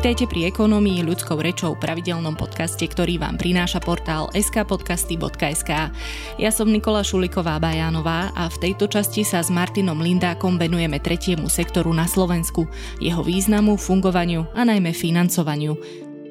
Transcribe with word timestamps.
Vítajte 0.00 0.32
pri 0.32 0.48
Ekonomii 0.48 1.04
ľudskou 1.04 1.36
rečou 1.44 1.76
pravidelnom 1.76 2.32
podcaste, 2.32 2.88
ktorý 2.88 3.20
vám 3.20 3.36
prináša 3.36 3.84
portál 3.84 4.32
skpodcasty.sk. 4.32 5.92
Ja 6.40 6.50
som 6.56 6.72
Nikola 6.72 7.04
Šuliková 7.04 7.60
Bajánová 7.60 8.32
a 8.32 8.48
v 8.48 8.56
tejto 8.64 8.88
časti 8.88 9.28
sa 9.28 9.44
s 9.44 9.52
Martinom 9.52 10.00
Lindákom 10.00 10.56
venujeme 10.56 11.04
tretiemu 11.04 11.52
sektoru 11.52 11.92
na 11.92 12.08
Slovensku, 12.08 12.64
jeho 12.96 13.20
významu, 13.20 13.76
fungovaniu 13.76 14.48
a 14.56 14.64
najmä 14.64 14.96
financovaniu. 14.96 15.76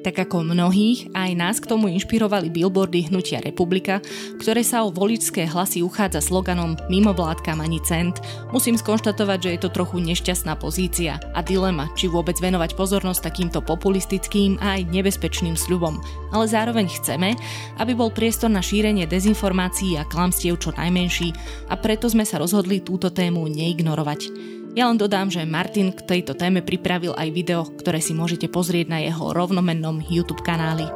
Tak 0.00 0.16
ako 0.16 0.48
mnohých, 0.48 1.12
aj 1.12 1.30
nás 1.36 1.56
k 1.60 1.68
tomu 1.68 1.92
inšpirovali 1.92 2.48
billboardy 2.48 3.12
Hnutia 3.12 3.44
Republika, 3.44 4.00
ktoré 4.40 4.64
sa 4.64 4.80
o 4.80 4.88
voličské 4.88 5.44
hlasy 5.44 5.84
uchádza 5.84 6.24
sloganom 6.24 6.72
Mimo 6.88 7.12
vládkam 7.12 7.60
ani 7.60 7.84
cent. 7.84 8.16
Musím 8.48 8.80
skonštatovať, 8.80 9.38
že 9.44 9.50
je 9.52 9.60
to 9.60 9.68
trochu 9.68 10.00
nešťastná 10.00 10.56
pozícia 10.56 11.20
a 11.36 11.44
dilema, 11.44 11.92
či 12.00 12.08
vôbec 12.08 12.40
venovať 12.40 12.80
pozornosť 12.80 13.20
takýmto 13.28 13.60
populistickým 13.60 14.56
a 14.64 14.80
aj 14.80 14.88
nebezpečným 14.88 15.52
sľubom. 15.52 16.00
Ale 16.32 16.48
zároveň 16.48 16.88
chceme, 16.88 17.36
aby 17.76 17.92
bol 17.92 18.08
priestor 18.08 18.48
na 18.48 18.64
šírenie 18.64 19.04
dezinformácií 19.04 20.00
a 20.00 20.08
klamstiev 20.08 20.64
čo 20.64 20.72
najmenší 20.80 21.36
a 21.68 21.76
preto 21.76 22.08
sme 22.08 22.24
sa 22.24 22.40
rozhodli 22.40 22.80
túto 22.80 23.12
tému 23.12 23.44
neignorovať. 23.52 24.59
Ja 24.70 24.86
len 24.86 24.94
dodám, 24.94 25.26
že 25.26 25.42
Martin 25.42 25.90
k 25.90 26.06
tejto 26.06 26.38
téme 26.38 26.62
pripravil 26.62 27.10
aj 27.18 27.28
video, 27.34 27.66
ktoré 27.66 27.98
si 27.98 28.14
môžete 28.14 28.46
pozrieť 28.46 28.86
na 28.86 29.02
jeho 29.02 29.34
rovnomennom 29.34 29.98
YouTube 30.06 30.46
kanáli. 30.46 30.86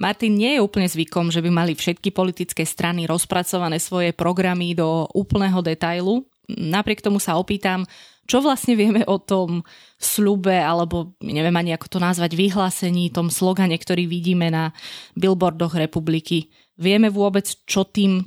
Martin 0.00 0.40
nie 0.40 0.56
je 0.56 0.64
úplne 0.64 0.88
zvykom, 0.88 1.28
že 1.28 1.44
by 1.44 1.50
mali 1.52 1.76
všetky 1.76 2.16
politické 2.16 2.64
strany 2.64 3.04
rozpracované 3.04 3.76
svoje 3.76 4.16
programy 4.16 4.72
do 4.72 5.04
úplného 5.12 5.60
detailu. 5.60 6.24
Napriek 6.48 7.04
tomu 7.04 7.20
sa 7.20 7.36
opýtam, 7.36 7.84
čo 8.24 8.40
vlastne 8.40 8.72
vieme 8.72 9.04
o 9.04 9.20
tom 9.20 9.68
slube, 10.00 10.56
alebo 10.56 11.12
neviem 11.20 11.52
ani 11.52 11.76
ako 11.76 11.92
to 11.92 11.98
nazvať, 12.00 12.32
vyhlásení, 12.32 13.12
tom 13.12 13.28
slogane, 13.28 13.76
ktorý 13.76 14.08
vidíme 14.08 14.48
na 14.48 14.72
billboardoch 15.12 15.76
republiky. 15.76 16.48
Vieme 16.80 17.12
vôbec, 17.12 17.52
čo 17.68 17.84
tým 17.84 18.24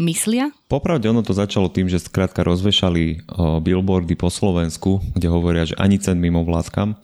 myslia? 0.00 0.48
Popravde 0.68 1.12
ono 1.12 1.20
to 1.20 1.36
začalo 1.36 1.68
tým, 1.68 1.92
že 1.92 2.00
skrátka 2.00 2.40
rozvešali 2.40 3.28
billboardy 3.60 4.16
po 4.16 4.32
Slovensku, 4.32 5.04
kde 5.12 5.28
hovoria, 5.28 5.68
že 5.68 5.76
ani 5.76 6.00
cen 6.00 6.16
mimo 6.16 6.40
vládkam. 6.44 6.96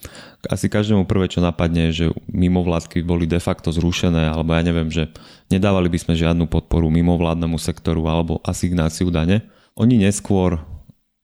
Asi 0.48 0.72
každému 0.72 1.04
prvé, 1.04 1.28
čo 1.28 1.44
napadne, 1.44 1.92
že 1.92 2.12
mimo 2.28 2.64
vládky 2.64 3.04
boli 3.04 3.28
de 3.28 3.40
facto 3.40 3.72
zrušené, 3.72 4.32
alebo 4.32 4.56
ja 4.56 4.62
neviem, 4.64 4.88
že 4.88 5.12
nedávali 5.52 5.92
by 5.92 5.98
sme 6.00 6.14
žiadnu 6.16 6.48
podporu 6.48 6.88
mimo 6.88 7.16
vládnemu 7.20 7.56
sektoru 7.60 8.04
alebo 8.08 8.40
asignáciu 8.44 9.12
dane. 9.12 9.44
Oni 9.76 10.00
neskôr 10.00 10.60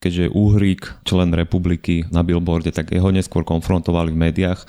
keďže 0.01 0.33
Uhrík, 0.33 1.05
člen 1.05 1.29
republiky 1.37 2.09
na 2.09 2.25
billboarde, 2.25 2.73
tak 2.73 2.89
jeho 2.89 3.13
neskôr 3.13 3.45
konfrontovali 3.45 4.17
v 4.17 4.33
médiách 4.33 4.65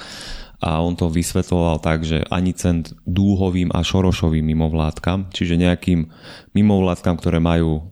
a 0.62 0.78
on 0.80 0.94
to 0.94 1.09
vysvetloval 1.09 1.81
tak, 1.81 2.06
že 2.06 2.22
ani 2.30 2.54
cent 2.54 2.94
dúhovým 3.09 3.73
a 3.73 3.81
šorošovým 3.81 4.45
mimovládkam, 4.45 5.34
čiže 5.34 5.58
nejakým 5.58 6.08
mimovládkam, 6.54 7.17
ktoré 7.17 7.42
majú 7.42 7.92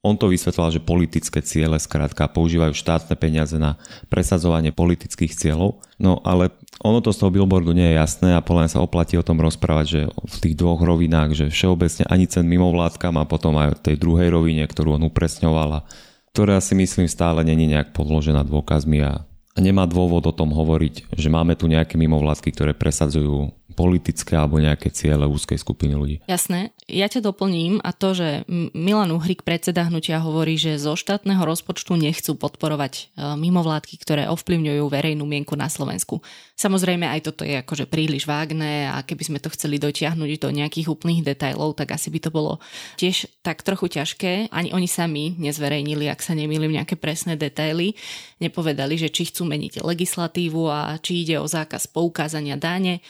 on 0.00 0.16
to 0.16 0.32
vysvetloval, 0.32 0.72
že 0.72 0.80
politické 0.80 1.44
ciele 1.44 1.76
skrátka 1.76 2.24
používajú 2.24 2.72
štátne 2.72 3.12
peniaze 3.20 3.60
na 3.60 3.76
presadzovanie 4.08 4.72
politických 4.72 5.36
cieľov. 5.36 5.84
No 6.00 6.24
ale 6.24 6.56
ono 6.80 7.04
to 7.04 7.12
z 7.12 7.20
toho 7.20 7.28
billboardu 7.28 7.76
nie 7.76 7.92
je 7.92 8.00
jasné 8.00 8.32
a 8.32 8.40
podľa 8.40 8.72
sa 8.72 8.80
oplatí 8.80 9.20
o 9.20 9.26
tom 9.26 9.44
rozprávať, 9.44 9.86
že 9.86 10.00
v 10.08 10.36
tých 10.40 10.56
dvoch 10.56 10.80
rovinách, 10.80 11.36
že 11.36 11.46
všeobecne 11.52 12.08
ani 12.08 12.24
cen 12.24 12.48
mimovládkam 12.48 13.20
a 13.20 13.28
potom 13.28 13.60
aj 13.60 13.84
tej 13.84 14.00
druhej 14.00 14.32
rovine, 14.32 14.64
ktorú 14.64 14.96
on 14.96 15.04
upresňoval 15.12 15.84
a 15.84 15.84
ktorá 16.32 16.64
si 16.64 16.72
myslím 16.80 17.04
stále 17.04 17.44
není 17.44 17.68
nejak 17.68 17.92
podložená 17.92 18.40
dôkazmi 18.48 19.04
a 19.04 19.28
nemá 19.58 19.86
dôvod 19.86 20.22
o 20.26 20.34
tom 20.34 20.54
hovoriť, 20.54 21.14
že 21.14 21.28
máme 21.32 21.58
tu 21.58 21.66
nejaké 21.66 21.98
mimovládky, 21.98 22.54
ktoré 22.54 22.72
presadzujú 22.74 23.50
politické 23.72 24.36
alebo 24.36 24.58
nejaké 24.58 24.90
ciele 24.90 25.24
úzkej 25.24 25.58
skupiny 25.58 25.94
ľudí. 25.94 26.16
Jasné. 26.26 26.74
Ja 26.90 27.06
ťa 27.06 27.22
doplním 27.22 27.78
a 27.80 27.94
to, 27.94 28.12
že 28.12 28.28
Milan 28.74 29.14
Uhrik, 29.14 29.46
predseda 29.46 29.86
hnutia, 29.86 30.20
hovorí, 30.20 30.58
že 30.58 30.76
zo 30.76 30.98
štátneho 30.98 31.40
rozpočtu 31.42 31.94
nechcú 31.94 32.34
podporovať 32.34 32.92
e, 32.94 33.02
mimovládky, 33.38 33.94
ktoré 34.02 34.22
ovplyvňujú 34.28 34.84
verejnú 34.90 35.24
mienku 35.24 35.54
na 35.54 35.70
Slovensku. 35.70 36.18
Samozrejme 36.58 37.08
aj 37.08 37.20
toto 37.24 37.42
je 37.46 37.56
akože 37.56 37.88
príliš 37.88 38.28
vágne 38.28 38.90
a 38.90 39.00
keby 39.00 39.22
sme 39.32 39.38
to 39.40 39.48
chceli 39.54 39.80
dotiahnuť 39.80 40.30
do 40.36 40.48
nejakých 40.52 40.92
úplných 40.92 41.24
detailov, 41.24 41.78
tak 41.78 41.96
asi 41.96 42.12
by 42.12 42.20
to 42.20 42.30
bolo 42.34 42.60
tiež 43.00 43.30
tak 43.40 43.64
trochu 43.64 43.88
ťažké. 43.88 44.52
Ani 44.52 44.74
oni 44.76 44.84
sami 44.84 45.38
nezverejnili, 45.40 46.10
ak 46.12 46.20
sa 46.20 46.36
nemýlim, 46.36 46.76
nejaké 46.76 47.00
presné 47.00 47.40
detaily. 47.40 47.96
Nepovedali, 48.44 49.00
že 49.00 49.08
či 49.08 49.32
chcú 49.32 49.48
meniť 49.48 49.80
legislatívu 49.80 50.62
a 50.68 51.00
či 51.00 51.24
ide 51.24 51.40
o 51.40 51.48
zákaz 51.48 51.88
poukázania 51.88 52.60
dáne 52.60 53.00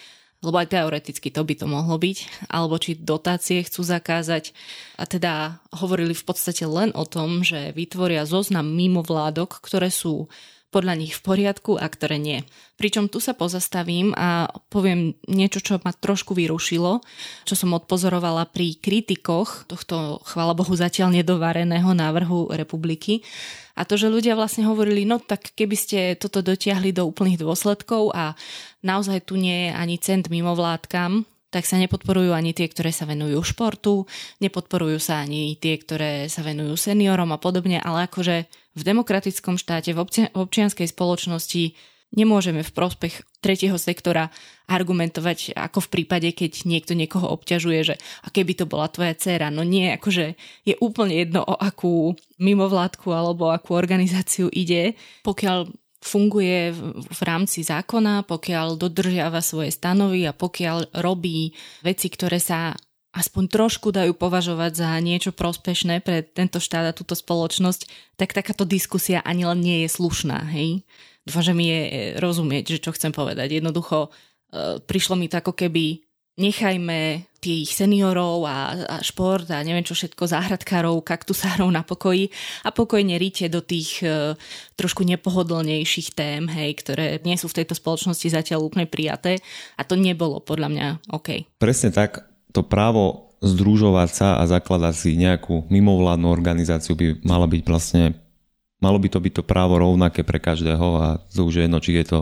lebo 0.40 0.56
aj 0.56 0.72
teoreticky 0.72 1.28
to 1.28 1.44
by 1.44 1.54
to 1.56 1.66
mohlo 1.68 2.00
byť, 2.00 2.48
alebo 2.48 2.80
či 2.80 2.96
dotácie 2.96 3.60
chcú 3.60 3.84
zakázať. 3.84 4.56
A 4.96 5.04
teda 5.04 5.60
hovorili 5.76 6.16
v 6.16 6.24
podstate 6.24 6.64
len 6.64 6.92
o 6.96 7.04
tom, 7.04 7.44
že 7.44 7.76
vytvoria 7.76 8.24
zoznam 8.24 8.68
mimo 8.72 9.04
vládok, 9.04 9.60
ktoré 9.60 9.92
sú 9.92 10.32
podľa 10.70 10.94
nich 10.94 11.18
v 11.18 11.22
poriadku 11.26 11.74
a 11.76 11.86
ktoré 11.90 12.16
nie. 12.16 12.46
Pričom 12.78 13.10
tu 13.10 13.18
sa 13.18 13.34
pozastavím 13.34 14.14
a 14.14 14.46
poviem 14.70 15.18
niečo, 15.26 15.58
čo 15.58 15.82
ma 15.82 15.90
trošku 15.90 16.32
vyrušilo, 16.32 17.02
čo 17.44 17.54
som 17.58 17.74
odpozorovala 17.74 18.46
pri 18.48 18.78
kritikoch 18.78 19.66
tohto, 19.66 20.22
chvála 20.24 20.54
Bohu, 20.54 20.72
zatiaľ 20.72 21.10
nedovareného 21.10 21.90
návrhu 21.90 22.54
republiky. 22.54 23.26
A 23.74 23.82
to, 23.82 23.98
že 23.98 24.12
ľudia 24.12 24.38
vlastne 24.38 24.64
hovorili, 24.70 25.02
no 25.02 25.18
tak 25.18 25.52
keby 25.58 25.76
ste 25.76 25.98
toto 26.14 26.40
dotiahli 26.40 26.94
do 26.94 27.04
úplných 27.04 27.42
dôsledkov 27.42 28.14
a 28.14 28.38
naozaj 28.86 29.26
tu 29.26 29.34
nie 29.36 29.68
je 29.68 29.70
ani 29.74 29.96
cent 29.98 30.30
mimovládkam, 30.30 31.26
tak 31.50 31.66
sa 31.66 31.76
nepodporujú 31.82 32.30
ani 32.30 32.54
tie, 32.54 32.70
ktoré 32.70 32.94
sa 32.94 33.04
venujú 33.04 33.42
športu, 33.42 34.06
nepodporujú 34.38 35.02
sa 35.02 35.22
ani 35.22 35.58
tie, 35.58 35.76
ktoré 35.76 36.30
sa 36.30 36.46
venujú 36.46 36.78
seniorom 36.78 37.34
a 37.34 37.42
podobne, 37.42 37.82
ale 37.82 38.06
akože 38.06 38.46
v 38.78 38.82
demokratickom 38.86 39.58
štáte, 39.58 39.90
v 39.90 40.02
občianskej 40.30 40.86
spoločnosti 40.86 41.74
nemôžeme 42.14 42.62
v 42.66 42.74
prospech 42.74 43.22
tretieho 43.38 43.78
sektora 43.78 44.34
argumentovať 44.66 45.54
ako 45.54 45.78
v 45.86 45.90
prípade, 45.90 46.28
keď 46.34 46.66
niekto 46.66 46.94
niekoho 46.94 47.30
obťažuje, 47.34 47.80
že 47.82 47.94
a 48.22 48.28
keby 48.30 48.58
to 48.58 48.64
bola 48.66 48.90
tvoja 48.90 49.14
dcéra. 49.14 49.50
No 49.50 49.62
nie, 49.62 49.94
akože 49.94 50.34
je 50.66 50.74
úplne 50.82 51.18
jedno, 51.18 51.42
o 51.46 51.54
akú 51.54 52.14
mimovládku 52.38 53.10
alebo 53.10 53.50
akú 53.50 53.74
organizáciu 53.78 54.50
ide. 54.50 54.98
Pokiaľ 55.22 55.70
funguje 56.00 56.72
v 56.96 57.20
rámci 57.22 57.60
zákona, 57.60 58.24
pokiaľ 58.24 58.80
dodržiava 58.80 59.44
svoje 59.44 59.68
stanovy 59.70 60.24
a 60.24 60.32
pokiaľ 60.32 60.96
robí 61.04 61.52
veci, 61.84 62.08
ktoré 62.08 62.40
sa 62.40 62.72
aspoň 63.10 63.44
trošku 63.50 63.90
dajú 63.90 64.14
považovať 64.14 64.72
za 64.86 64.90
niečo 65.02 65.34
prospešné 65.34 66.00
pre 66.00 66.22
tento 66.22 66.62
štát 66.62 66.94
a 66.94 66.96
túto 66.96 67.18
spoločnosť, 67.18 68.14
tak 68.14 68.32
takáto 68.32 68.62
diskusia 68.62 69.20
ani 69.26 69.44
len 69.44 69.60
nie 69.60 69.78
je 69.84 69.88
slušná, 69.90 70.46
hej. 70.54 70.86
Dúfam, 71.26 71.44
že 71.44 71.52
mi 71.52 71.68
je 71.68 71.80
rozumieť, 72.16 72.78
že 72.78 72.82
čo 72.82 72.94
chcem 72.96 73.12
povedať. 73.12 73.60
Jednoducho 73.60 74.08
e, 74.08 74.80
prišlo 74.80 75.18
mi 75.18 75.28
to 75.28 75.42
ako 75.42 75.52
keby 75.52 76.00
nechajme 76.40 77.28
tých 77.40 77.72
seniorov 77.72 78.44
a, 78.44 78.76
a 78.84 78.96
šport 79.00 79.48
a 79.48 79.64
neviem 79.64 79.84
čo 79.84 79.96
všetko, 79.96 80.28
záhradkárov, 80.28 81.00
kaktusárov 81.00 81.68
na 81.72 81.80
pokoji 81.80 82.28
a 82.64 82.72
pokojne 82.72 83.16
ríte 83.16 83.48
do 83.48 83.64
tých 83.64 84.04
e, 84.04 84.36
trošku 84.76 85.04
nepohodlnejších 85.08 86.12
tém, 86.12 86.44
hej, 86.52 86.76
ktoré 86.84 87.04
nie 87.24 87.40
sú 87.40 87.48
v 87.48 87.64
tejto 87.64 87.72
spoločnosti 87.72 88.28
zatiaľ 88.28 88.68
úplne 88.68 88.84
prijaté 88.84 89.40
a 89.80 89.82
to 89.88 89.96
nebolo 89.96 90.40
podľa 90.44 90.68
mňa 90.68 90.86
OK. 91.16 91.48
Presne 91.56 91.92
tak, 91.92 92.28
to 92.52 92.60
právo 92.60 93.32
združovať 93.40 94.08
sa 94.12 94.28
a 94.36 94.44
zakladať 94.44 94.94
si 94.94 95.10
nejakú 95.16 95.64
mimovládnu 95.72 96.28
organizáciu 96.28 96.92
by 96.92 97.24
mala 97.24 97.48
byť 97.48 97.62
vlastne, 97.64 98.20
malo 98.84 99.00
by 99.00 99.08
to 99.08 99.16
byť 99.16 99.32
to 99.40 99.42
právo 99.48 99.80
rovnaké 99.80 100.20
pre 100.28 100.36
každého 100.36 100.86
a 101.00 101.08
to 101.32 101.48
už 101.48 101.56
je 101.56 101.64
jedno, 101.64 101.80
či 101.80 101.96
je 101.96 102.04
to 102.04 102.20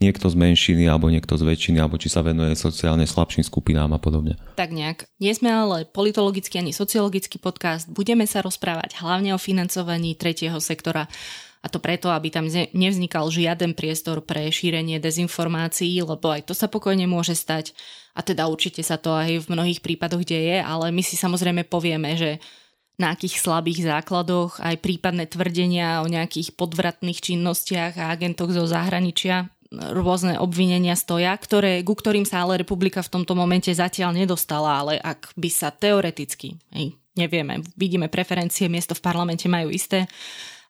niekto 0.00 0.32
z 0.32 0.34
menšiny 0.34 0.88
alebo 0.88 1.12
niekto 1.12 1.36
z 1.36 1.44
väčšiny, 1.44 1.76
alebo 1.76 2.00
či 2.00 2.08
sa 2.08 2.24
venuje 2.24 2.56
sociálne 2.56 3.04
slabším 3.04 3.44
skupinám 3.44 3.92
a 3.92 4.00
podobne. 4.00 4.40
Tak 4.56 4.72
nejak. 4.72 5.06
Nie 5.20 5.36
sme 5.36 5.52
ale 5.52 5.84
politologický 5.84 6.64
ani 6.64 6.72
sociologický 6.72 7.36
podcast. 7.36 7.86
Budeme 7.86 8.24
sa 8.24 8.40
rozprávať 8.40 8.96
hlavne 8.98 9.36
o 9.36 9.38
financovaní 9.38 10.16
tretieho 10.16 10.56
sektora. 10.58 11.04
A 11.60 11.68
to 11.68 11.76
preto, 11.76 12.08
aby 12.08 12.32
tam 12.32 12.48
nevznikal 12.72 13.28
žiaden 13.28 13.76
priestor 13.76 14.24
pre 14.24 14.48
šírenie 14.48 14.96
dezinformácií, 14.96 16.00
lebo 16.00 16.32
aj 16.32 16.48
to 16.48 16.56
sa 16.56 16.72
pokojne 16.72 17.04
môže 17.04 17.36
stať. 17.36 17.76
A 18.16 18.24
teda 18.24 18.48
určite 18.48 18.80
sa 18.80 18.96
to 18.96 19.12
aj 19.12 19.44
v 19.44 19.50
mnohých 19.52 19.84
prípadoch 19.84 20.24
deje, 20.24 20.64
ale 20.64 20.88
my 20.88 21.04
si 21.04 21.20
samozrejme 21.20 21.68
povieme, 21.68 22.16
že 22.16 22.40
na 22.96 23.12
akých 23.12 23.44
slabých 23.44 23.84
základoch 23.84 24.56
aj 24.64 24.80
prípadné 24.80 25.28
tvrdenia 25.28 26.00
o 26.00 26.08
nejakých 26.08 26.56
podvratných 26.56 27.20
činnostiach 27.20 28.00
a 28.00 28.08
agentoch 28.08 28.56
zo 28.56 28.64
zahraničia 28.64 29.52
rôzne 29.70 30.34
obvinenia 30.42 30.98
stoja, 30.98 31.30
ktoré, 31.38 31.86
ku 31.86 31.94
ktorým 31.94 32.26
sa 32.26 32.42
ale 32.42 32.58
republika 32.58 33.00
v 33.06 33.12
tomto 33.20 33.38
momente 33.38 33.70
zatiaľ 33.70 34.10
nedostala, 34.14 34.82
ale 34.82 34.94
ak 34.98 35.30
by 35.38 35.50
sa 35.50 35.70
teoreticky, 35.70 36.58
hej, 36.74 36.98
nevieme, 37.14 37.62
vidíme 37.78 38.10
preferencie, 38.10 38.66
miesto 38.66 38.98
v 38.98 39.04
parlamente 39.06 39.46
majú 39.46 39.70
isté, 39.70 40.10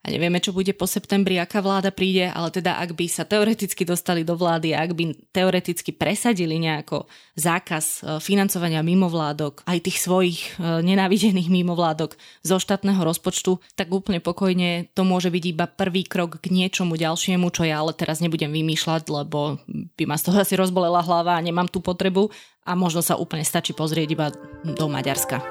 a 0.00 0.08
nevieme, 0.08 0.41
čo 0.41 0.56
bude 0.56 0.73
po 0.73 0.88
septembri, 0.88 1.37
aká 1.37 1.61
vláda 1.61 1.93
príde, 1.93 2.32
ale 2.32 2.49
teda 2.49 2.81
ak 2.81 2.97
by 2.97 3.05
sa 3.05 3.29
teoreticky 3.29 3.85
dostali 3.85 4.25
do 4.25 4.32
vlády 4.32 4.73
a 4.73 4.81
ak 4.88 4.97
by 4.97 5.12
teoreticky 5.29 5.93
presadili 5.93 6.56
nejako 6.56 7.05
zákaz 7.37 7.85
e, 7.85 8.17
financovania 8.25 8.81
mimovládok, 8.81 9.61
aj 9.69 9.79
tých 9.85 10.00
svojich 10.00 10.56
e, 10.56 10.81
nenávidených 10.81 11.52
mimovládok 11.52 12.17
zo 12.41 12.56
štátneho 12.56 12.97
rozpočtu, 13.05 13.61
tak 13.76 13.93
úplne 13.93 14.25
pokojne 14.25 14.88
to 14.97 15.05
môže 15.05 15.29
byť 15.29 15.44
iba 15.52 15.69
prvý 15.69 16.08
krok 16.08 16.41
k 16.41 16.49
niečomu 16.49 16.96
ďalšiemu, 16.96 17.53
čo 17.53 17.69
ja 17.69 17.85
ale 17.85 17.93
teraz 17.93 18.25
nebudem 18.25 18.49
vymýšľať, 18.49 19.05
lebo 19.12 19.61
by 20.00 20.05
ma 20.08 20.17
z 20.17 20.32
toho 20.32 20.41
asi 20.41 20.56
rozbolela 20.56 21.05
hlava 21.05 21.37
a 21.37 21.44
nemám 21.44 21.69
tú 21.69 21.85
potrebu 21.85 22.32
a 22.64 22.73
možno 22.73 23.05
sa 23.05 23.20
úplne 23.20 23.44
stačí 23.44 23.76
pozrieť 23.76 24.08
iba 24.17 24.32
do 24.64 24.88
Maďarska. 24.88 25.44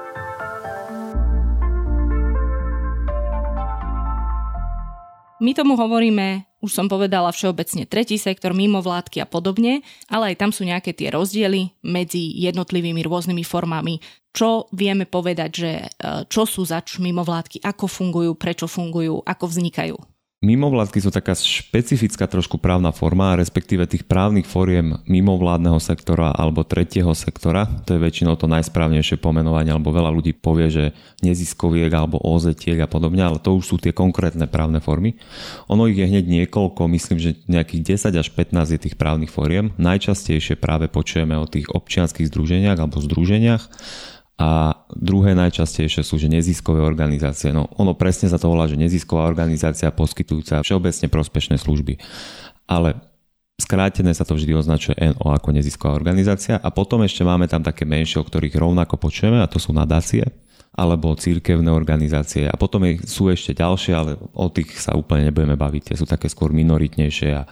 My 5.40 5.56
tomu 5.56 5.72
hovoríme, 5.72 6.44
už 6.60 6.68
som 6.76 6.84
povedala 6.84 7.32
všeobecne 7.32 7.88
tretí 7.88 8.20
sektor, 8.20 8.52
mimovládky 8.52 9.24
a 9.24 9.26
podobne, 9.26 9.80
ale 10.12 10.36
aj 10.36 10.36
tam 10.36 10.50
sú 10.52 10.68
nejaké 10.68 10.92
tie 10.92 11.08
rozdiely 11.08 11.72
medzi 11.80 12.36
jednotlivými 12.44 13.00
rôznymi 13.00 13.40
formami. 13.40 14.04
Čo 14.36 14.68
vieme 14.76 15.08
povedať, 15.08 15.50
že 15.50 15.70
e, 15.80 15.86
čo 16.28 16.44
sú 16.44 16.68
zač 16.68 17.00
mimovládky, 17.00 17.64
ako 17.64 17.88
fungujú, 17.88 18.36
prečo 18.36 18.68
fungujú, 18.68 19.24
ako 19.24 19.44
vznikajú? 19.48 19.96
Mimovládky 20.40 21.04
sú 21.04 21.12
taká 21.12 21.36
špecifická 21.36 22.24
trošku 22.24 22.56
právna 22.56 22.96
forma, 22.96 23.36
respektíve 23.36 23.84
tých 23.84 24.08
právnych 24.08 24.48
fóriem 24.48 24.96
mimovládneho 25.04 25.76
sektora 25.76 26.32
alebo 26.32 26.64
tretieho 26.64 27.12
sektora. 27.12 27.68
To 27.84 27.92
je 27.92 28.00
väčšinou 28.00 28.40
to 28.40 28.48
najsprávnejšie 28.48 29.20
pomenovanie, 29.20 29.68
alebo 29.68 29.92
veľa 29.92 30.08
ľudí 30.08 30.32
povie, 30.32 30.72
že 30.72 30.84
neziskoviek 31.20 31.92
alebo 31.92 32.16
oz 32.24 32.48
a 32.48 32.88
podobne, 32.88 33.20
ale 33.20 33.36
to 33.36 33.52
už 33.52 33.68
sú 33.68 33.76
tie 33.76 33.92
konkrétne 33.92 34.48
právne 34.48 34.80
formy. 34.80 35.20
Ono 35.68 35.84
ich 35.84 36.00
je 36.00 36.08
hneď 36.08 36.24
niekoľko, 36.24 36.88
myslím, 36.88 37.20
že 37.20 37.36
nejakých 37.44 38.00
10 38.00 38.16
až 38.16 38.32
15 38.32 38.72
je 38.72 38.80
tých 38.80 38.96
právnych 38.96 39.28
fóriem. 39.28 39.76
Najčastejšie 39.76 40.56
práve 40.56 40.88
počujeme 40.88 41.36
o 41.36 41.44
tých 41.44 41.68
občianských 41.68 42.32
združeniach 42.32 42.80
alebo 42.80 42.96
združeniach 42.96 43.68
a 44.40 44.72
druhé 44.88 45.36
najčastejšie 45.36 46.00
sú, 46.00 46.16
že 46.16 46.32
neziskové 46.32 46.80
organizácie. 46.80 47.52
No 47.52 47.68
ono 47.76 47.92
presne 47.92 48.32
sa 48.32 48.40
to 48.40 48.48
volá, 48.48 48.64
že 48.64 48.80
nezisková 48.80 49.28
organizácia 49.28 49.92
poskytujúca 49.92 50.64
všeobecne 50.64 51.12
prospešné 51.12 51.60
služby. 51.60 52.00
Ale 52.64 52.96
skrátené 53.60 54.16
sa 54.16 54.24
to 54.24 54.40
vždy 54.40 54.56
označuje 54.56 54.96
NO 54.96 55.36
ako 55.36 55.52
nezisková 55.52 55.92
organizácia 55.92 56.56
a 56.56 56.72
potom 56.72 57.04
ešte 57.04 57.20
máme 57.20 57.44
tam 57.52 57.60
také 57.60 57.84
menšie, 57.84 58.16
o 58.16 58.24
ktorých 58.24 58.56
rovnako 58.56 58.96
počujeme 58.96 59.44
a 59.44 59.50
to 59.50 59.60
sú 59.60 59.76
nadácie 59.76 60.24
alebo 60.70 61.18
církevné 61.18 61.68
organizácie 61.68 62.46
a 62.46 62.54
potom 62.54 62.86
sú 63.02 63.28
ešte 63.28 63.58
ďalšie, 63.58 63.92
ale 63.92 64.16
o 64.32 64.46
tých 64.48 64.78
sa 64.78 64.94
úplne 64.94 65.28
nebudeme 65.28 65.58
baviť, 65.58 65.92
tie 65.92 65.96
sú 65.98 66.06
také 66.06 66.30
skôr 66.30 66.54
minoritnejšie 66.54 67.30
a 67.36 67.42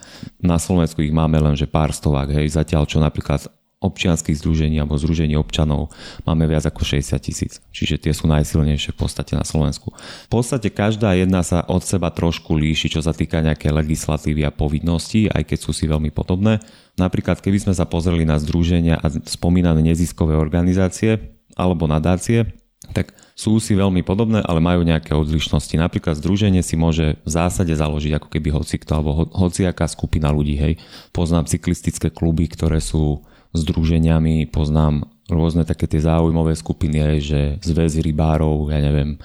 na 0.40 0.56
Slovensku 0.56 1.02
ich 1.02 1.12
máme 1.12 1.36
len 1.36 1.58
že 1.58 1.66
pár 1.66 1.90
stovák, 1.90 2.30
hej, 2.30 2.46
zatiaľ 2.54 2.86
čo 2.86 3.02
napríklad 3.02 3.50
občianských 3.78 4.42
združení 4.42 4.82
alebo 4.82 4.98
združení 4.98 5.38
občanov 5.38 5.94
máme 6.26 6.50
viac 6.50 6.66
ako 6.66 6.82
60 6.82 7.14
tisíc. 7.22 7.62
Čiže 7.70 8.02
tie 8.02 8.10
sú 8.10 8.26
najsilnejšie 8.26 8.90
v 8.90 8.98
podstate 8.98 9.38
na 9.38 9.46
Slovensku. 9.46 9.94
V 10.26 10.30
podstate 10.30 10.66
každá 10.74 11.14
jedna 11.14 11.46
sa 11.46 11.62
od 11.62 11.86
seba 11.86 12.10
trošku 12.10 12.58
líši, 12.58 12.90
čo 12.90 12.98
sa 12.98 13.14
týka 13.14 13.38
nejaké 13.38 13.70
legislatívy 13.70 14.42
a 14.42 14.50
povinností, 14.50 15.30
aj 15.30 15.46
keď 15.46 15.58
sú 15.62 15.70
si 15.70 15.86
veľmi 15.86 16.10
podobné. 16.10 16.58
Napríklad, 16.98 17.38
keby 17.38 17.70
sme 17.70 17.74
sa 17.78 17.86
pozreli 17.86 18.26
na 18.26 18.42
združenia 18.42 18.98
a 18.98 19.06
spomínané 19.30 19.78
neziskové 19.86 20.34
organizácie 20.34 21.38
alebo 21.54 21.86
nadácie, 21.86 22.50
tak 22.90 23.14
sú 23.38 23.62
si 23.62 23.78
veľmi 23.78 24.02
podobné, 24.02 24.42
ale 24.42 24.58
majú 24.58 24.82
nejaké 24.82 25.14
odlišnosti. 25.14 25.78
Napríklad 25.78 26.18
združenie 26.18 26.64
si 26.66 26.74
môže 26.74 27.20
v 27.22 27.30
zásade 27.30 27.70
založiť 27.70 28.18
ako 28.18 28.28
keby 28.32 28.48
hocikto 28.50 28.98
alebo 28.98 29.10
ho, 29.14 29.24
hociaká 29.46 29.86
skupina 29.86 30.34
ľudí. 30.34 30.58
Hej. 30.58 30.82
Poznám 31.14 31.46
cyklistické 31.46 32.10
kluby, 32.10 32.50
ktoré 32.50 32.82
sú 32.82 33.22
združeniami, 33.56 34.48
poznám 34.48 35.08
rôzne 35.28 35.68
také 35.68 35.84
tie 35.84 36.00
záujmové 36.00 36.56
skupiny, 36.56 37.20
že 37.20 37.40
zväz 37.60 38.00
rybárov, 38.00 38.72
ja 38.72 38.80
neviem, 38.80 39.20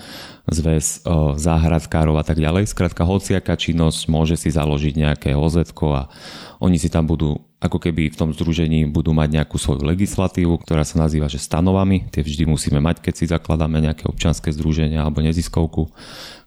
zväz 0.52 1.08
o, 1.08 1.40
záhradkárov 1.40 2.20
a 2.20 2.24
tak 2.28 2.44
ďalej. 2.44 2.68
Skrátka, 2.68 3.08
hociaká 3.08 3.56
činnosť 3.56 4.12
môže 4.12 4.36
si 4.36 4.52
založiť 4.52 4.94
nejaké 5.00 5.30
oz 5.32 5.56
a 5.64 6.12
oni 6.60 6.76
si 6.76 6.92
tam 6.92 7.08
budú, 7.08 7.40
ako 7.64 7.80
keby 7.80 8.12
v 8.12 8.20
tom 8.20 8.36
združení 8.36 8.84
budú 8.92 9.16
mať 9.16 9.40
nejakú 9.40 9.56
svoju 9.56 9.88
legislatívu, 9.88 10.60
ktorá 10.60 10.84
sa 10.84 11.00
nazýva, 11.00 11.32
že 11.32 11.40
stanovami. 11.40 12.12
Tie 12.12 12.20
vždy 12.20 12.44
musíme 12.52 12.84
mať, 12.84 13.00
keď 13.00 13.14
si 13.16 13.26
zakladáme 13.32 13.80
nejaké 13.80 14.04
občanské 14.04 14.52
združenie 14.52 15.00
alebo 15.00 15.24
neziskovku 15.24 15.88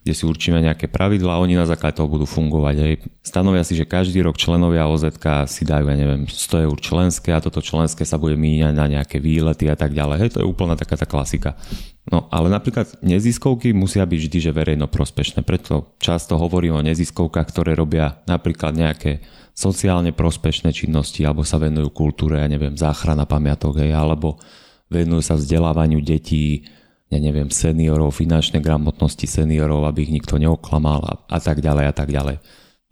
kde 0.07 0.15
si 0.15 0.23
určíme 0.23 0.63
nejaké 0.63 0.87
pravidlá 0.87 1.35
oni 1.43 1.59
na 1.59 1.67
základe 1.67 1.99
toho 1.99 2.07
budú 2.07 2.23
fungovať. 2.23 2.75
Hej. 2.79 2.93
Stanovia 3.19 3.67
si, 3.67 3.75
že 3.75 3.83
každý 3.83 4.23
rok 4.23 4.39
členovia 4.39 4.87
OZ 4.87 5.11
si 5.51 5.67
dajú, 5.67 5.83
ja 5.91 5.95
neviem, 5.99 6.23
100 6.23 6.63
eur 6.63 6.77
členské 6.79 7.35
a 7.35 7.43
toto 7.43 7.59
členské 7.59 8.07
sa 8.07 8.15
bude 8.15 8.39
míňať 8.39 8.71
na 8.71 8.87
nejaké 8.87 9.19
výlety 9.19 9.67
a 9.67 9.75
tak 9.75 9.91
ďalej. 9.91 10.17
Hej, 10.23 10.29
to 10.31 10.39
je 10.39 10.47
úplná 10.47 10.79
taká 10.79 10.95
tá 10.95 11.03
klasika. 11.03 11.59
No 12.07 12.31
ale 12.31 12.47
napríklad 12.47 13.03
neziskovky 13.03 13.75
musia 13.75 14.07
byť 14.07 14.19
vždy 14.23 14.37
že 14.47 14.55
verejno 14.55 14.87
prospešné. 14.87 15.43
Preto 15.43 15.91
často 15.99 16.39
hovorím 16.39 16.79
o 16.79 16.85
neziskovkách, 16.87 17.51
ktoré 17.51 17.75
robia 17.75 18.23
napríklad 18.31 18.79
nejaké 18.79 19.19
sociálne 19.51 20.15
prospešné 20.15 20.71
činnosti 20.71 21.27
alebo 21.27 21.43
sa 21.43 21.59
venujú 21.59 21.91
kultúre, 21.91 22.39
ja 22.39 22.47
neviem, 22.47 22.79
záchrana 22.79 23.27
pamiatok, 23.27 23.83
hej, 23.83 23.91
alebo 23.91 24.39
venujú 24.87 25.19
sa 25.19 25.35
vzdelávaniu 25.35 25.99
detí, 25.99 26.63
ja 27.07 27.19
neviem, 27.23 27.47
seniorov, 27.47 28.15
finančnej 28.19 28.59
gramotnosti 28.59 29.23
seniorov, 29.23 29.87
aby 29.87 30.07
ich 30.07 30.15
nikto 30.15 30.35
neoklamal 30.35 31.01
a, 31.07 31.13
a 31.31 31.37
tak 31.39 31.63
ďalej 31.63 31.85
a 31.87 31.93
tak 31.95 32.11
ďalej. 32.11 32.43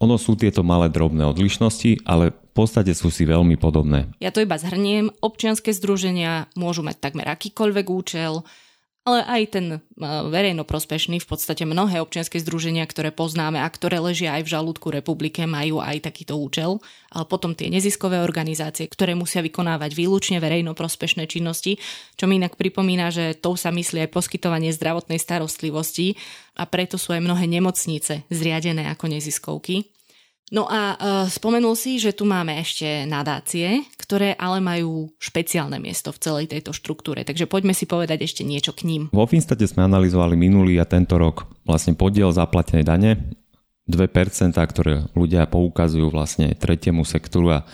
Ono 0.04 0.20
sú 0.20 0.36
tieto 0.36 0.60
malé 0.60 0.92
drobné 0.92 1.24
odlišnosti, 1.24 2.04
ale 2.04 2.32
v 2.32 2.52
podstate 2.52 2.92
sú 2.92 3.08
si 3.08 3.24
veľmi 3.24 3.56
podobné. 3.56 4.12
Ja 4.20 4.28
to 4.28 4.44
iba 4.44 4.60
zhrniem. 4.60 5.08
Občianske 5.24 5.72
združenia 5.72 6.52
môžu 6.52 6.84
mať 6.84 7.00
takmer 7.00 7.24
akýkoľvek 7.32 7.86
účel, 7.88 8.44
ale 9.06 9.22
aj 9.22 9.42
ten 9.54 9.66
e, 9.70 9.78
verejnoprospešný, 10.02 11.22
v 11.22 11.28
podstate 11.30 11.62
mnohé 11.62 12.02
občianske 12.02 12.42
združenia, 12.42 12.82
ktoré 12.90 13.14
poznáme 13.14 13.62
a 13.62 13.68
ktoré 13.70 14.02
ležia 14.02 14.34
aj 14.34 14.42
v 14.42 14.52
žalúdku 14.58 14.90
republike, 14.90 15.46
majú 15.46 15.78
aj 15.78 16.10
takýto 16.10 16.34
účel. 16.34 16.82
Ale 17.14 17.24
potom 17.30 17.54
tie 17.54 17.70
neziskové 17.70 18.18
organizácie, 18.18 18.90
ktoré 18.90 19.14
musia 19.14 19.46
vykonávať 19.46 19.94
výlučne 19.94 20.42
verejnoprospešné 20.42 21.30
činnosti, 21.30 21.78
čo 22.18 22.26
mi 22.26 22.42
inak 22.42 22.58
pripomína, 22.58 23.14
že 23.14 23.38
to 23.38 23.54
sa 23.54 23.70
myslí 23.70 24.10
aj 24.10 24.10
poskytovanie 24.10 24.74
zdravotnej 24.74 25.22
starostlivosti 25.22 26.18
a 26.58 26.66
preto 26.66 26.98
sú 26.98 27.14
aj 27.14 27.22
mnohé 27.22 27.46
nemocnice 27.46 28.26
zriadené 28.26 28.90
ako 28.90 29.06
neziskovky. 29.06 29.95
No 30.54 30.70
a 30.70 30.94
uh, 30.94 30.96
spomenul 31.26 31.74
si, 31.74 31.98
že 31.98 32.14
tu 32.14 32.22
máme 32.22 32.54
ešte 32.62 33.02
nadácie, 33.02 33.82
ktoré 33.98 34.38
ale 34.38 34.62
majú 34.62 35.10
špeciálne 35.18 35.82
miesto 35.82 36.14
v 36.14 36.22
celej 36.22 36.46
tejto 36.54 36.70
štruktúre. 36.70 37.26
Takže 37.26 37.50
poďme 37.50 37.74
si 37.74 37.90
povedať 37.90 38.22
ešte 38.22 38.46
niečo 38.46 38.70
k 38.70 38.86
ním. 38.86 39.02
Vo 39.10 39.26
Finstate 39.26 39.66
sme 39.66 39.82
analyzovali 39.90 40.38
minulý 40.38 40.78
a 40.78 40.86
tento 40.86 41.18
rok 41.18 41.50
vlastne 41.66 41.98
podiel 41.98 42.30
zaplatenej 42.30 42.86
dane 42.86 43.10
2%, 43.86 44.50
ktoré 44.58 45.06
ľudia 45.14 45.46
poukazujú 45.46 46.10
vlastne 46.10 46.50
tretiemu 46.58 47.06
sektoru 47.06 47.62
a 47.62 47.64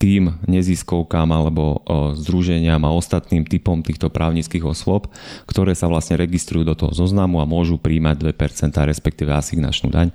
tým 0.00 0.32
neziskovkám 0.48 1.28
alebo 1.28 1.84
združeniam 2.16 2.80
a 2.88 2.96
ostatným 2.96 3.44
typom 3.44 3.84
týchto 3.84 4.08
právnických 4.08 4.64
osôb, 4.64 5.12
ktoré 5.44 5.76
sa 5.76 5.92
vlastne 5.92 6.16
registrujú 6.16 6.64
do 6.64 6.74
toho 6.74 6.90
zoznamu 6.96 7.38
a 7.38 7.46
môžu 7.46 7.76
príjmať 7.76 8.32
2%, 8.32 8.80
respektíve 8.80 9.28
asignačnú 9.30 9.92
daň. 9.92 10.10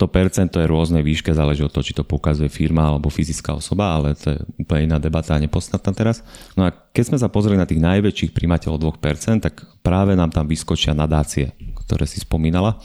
To 0.00 0.08
percento 0.08 0.56
je 0.58 0.66
rôznej 0.66 1.04
výške, 1.04 1.36
záleží 1.36 1.62
od 1.62 1.70
toho, 1.70 1.84
či 1.84 1.94
to 1.94 2.02
pokazuje 2.02 2.48
firma 2.48 2.90
alebo 2.90 3.12
fyzická 3.12 3.54
osoba, 3.54 3.94
ale 3.94 4.16
to 4.16 4.34
je 4.34 4.38
úplne 4.56 4.88
iná 4.88 4.98
debata 4.98 5.36
a 5.36 5.42
nepodstatná 5.44 5.92
teraz. 5.92 6.24
No 6.56 6.64
a 6.66 6.72
keď 6.72 7.12
sme 7.12 7.18
sa 7.20 7.28
pozreli 7.28 7.60
na 7.60 7.68
tých 7.68 7.84
najväčších 7.84 8.32
príjmateľov 8.32 8.98
2%, 8.98 9.44
tak 9.44 9.68
práve 9.84 10.16
nám 10.16 10.32
tam 10.32 10.48
vyskočia 10.48 10.96
nadácie, 10.96 11.52
ktoré 11.84 12.08
si 12.08 12.24
spomínala. 12.24 12.80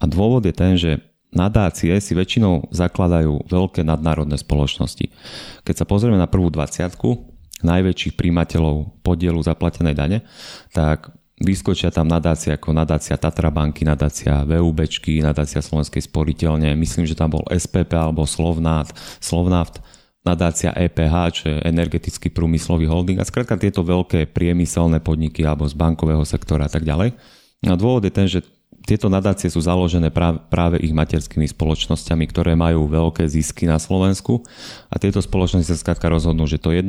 A 0.00 0.08
dôvod 0.08 0.48
je 0.48 0.54
ten, 0.56 0.80
že 0.80 1.09
nadácie 1.30 1.94
si 2.02 2.12
väčšinou 2.14 2.70
zakladajú 2.74 3.46
veľké 3.46 3.86
nadnárodné 3.86 4.38
spoločnosti. 4.38 5.10
Keď 5.62 5.74
sa 5.74 5.86
pozrieme 5.86 6.18
na 6.18 6.26
prvú 6.30 6.50
20 6.50 6.90
najväčších 7.60 8.16
príjimateľov 8.16 9.04
podielu 9.04 9.40
zaplatenej 9.40 9.94
dane, 9.94 10.18
tak 10.72 11.12
vyskočia 11.40 11.88
tam 11.88 12.08
nadácie 12.08 12.52
ako 12.52 12.76
nadácia 12.76 13.16
Tatra 13.16 13.48
banky, 13.48 13.84
nadácia 13.84 14.44
VUB, 14.44 14.84
nadácia 15.24 15.64
Slovenskej 15.64 16.04
sporiteľne, 16.04 16.76
myslím, 16.76 17.08
že 17.08 17.16
tam 17.16 17.32
bol 17.32 17.44
SPP 17.48 17.96
alebo 17.96 18.28
Slovnaft, 18.28 18.96
Slovnaft 19.20 19.80
nadácia 20.20 20.76
EPH, 20.76 21.14
čo 21.32 21.44
je 21.48 21.64
energetický 21.64 22.28
prúmyslový 22.28 22.84
holding 22.84 23.16
a 23.16 23.24
skrátka 23.24 23.56
tieto 23.56 23.80
veľké 23.80 24.28
priemyselné 24.36 25.00
podniky 25.00 25.48
alebo 25.48 25.64
z 25.64 25.72
bankového 25.72 26.20
sektora 26.28 26.68
a 26.68 26.72
tak 26.72 26.84
ďalej. 26.84 27.16
A 27.64 27.76
dôvod 27.76 28.04
je 28.04 28.12
ten, 28.12 28.28
že 28.28 28.44
tieto 28.80 29.12
nadácie 29.12 29.52
sú 29.52 29.60
založené 29.60 30.08
práve, 30.10 30.80
ich 30.80 30.90
materskými 30.90 31.46
spoločnosťami, 31.46 32.24
ktoré 32.26 32.56
majú 32.56 32.88
veľké 32.88 33.28
zisky 33.28 33.68
na 33.68 33.76
Slovensku. 33.76 34.40
A 34.88 34.96
tieto 34.96 35.20
spoločnosti 35.20 35.68
sa 35.68 35.78
skrátka 35.78 36.08
rozhodnú, 36.08 36.48
že 36.48 36.56
to 36.56 36.72
1% 36.72 36.84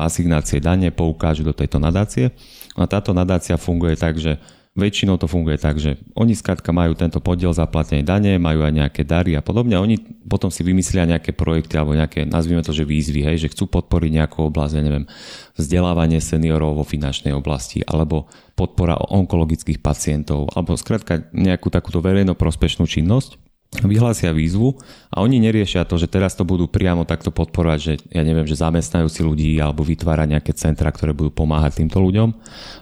asignácie 0.00 0.58
dane 0.58 0.88
poukážu 0.88 1.44
do 1.44 1.52
tejto 1.52 1.76
nadácie. 1.76 2.32
A 2.74 2.88
táto 2.88 3.12
nadácia 3.12 3.60
funguje 3.60 3.94
tak, 4.00 4.16
že 4.16 4.40
Väčšinou 4.78 5.18
to 5.18 5.26
funguje 5.26 5.58
tak, 5.58 5.82
že 5.82 5.98
oni 6.14 6.30
skrátka 6.30 6.70
majú 6.70 6.94
tento 6.94 7.18
podiel 7.18 7.50
zaplatenej 7.50 8.06
dane, 8.06 8.38
majú 8.38 8.62
aj 8.62 8.70
nejaké 8.70 9.02
dary 9.02 9.34
a 9.34 9.42
podobne. 9.42 9.74
Oni 9.74 9.98
potom 10.30 10.46
si 10.46 10.62
vymyslia 10.62 11.10
nejaké 11.10 11.34
projekty 11.34 11.74
alebo 11.74 11.98
nejaké, 11.98 12.22
nazvime 12.22 12.62
to, 12.62 12.70
že 12.70 12.86
výzvy, 12.86 13.26
hej, 13.26 13.42
že 13.42 13.50
chcú 13.50 13.66
podporiť 13.66 14.22
nejakú 14.22 14.46
oblasť, 14.46 14.78
ja 14.78 14.82
neviem, 14.86 15.10
vzdelávanie 15.58 16.22
seniorov 16.22 16.78
vo 16.78 16.86
finančnej 16.86 17.34
oblasti 17.34 17.82
alebo 17.82 18.30
podpora 18.54 18.94
onkologických 19.10 19.82
pacientov 19.82 20.46
alebo 20.54 20.78
skrátka 20.78 21.26
nejakú 21.34 21.66
takúto 21.66 21.98
verejno 21.98 22.38
prospešnú 22.38 22.86
činnosť 22.86 23.49
vyhlásia 23.70 24.34
výzvu 24.34 24.82
a 25.14 25.22
oni 25.22 25.38
neriešia 25.38 25.86
to, 25.86 25.94
že 25.94 26.10
teraz 26.10 26.34
to 26.34 26.42
budú 26.42 26.66
priamo 26.66 27.06
takto 27.06 27.30
podporovať, 27.30 27.78
že 27.78 27.92
ja 28.10 28.26
neviem, 28.26 28.42
že 28.42 28.58
zamestnajú 28.58 29.06
si 29.06 29.22
ľudí 29.22 29.54
alebo 29.62 29.86
vytvárať 29.86 30.26
nejaké 30.26 30.52
centra, 30.58 30.90
ktoré 30.90 31.14
budú 31.14 31.30
pomáhať 31.30 31.78
týmto 31.78 32.02
ľuďom, 32.02 32.34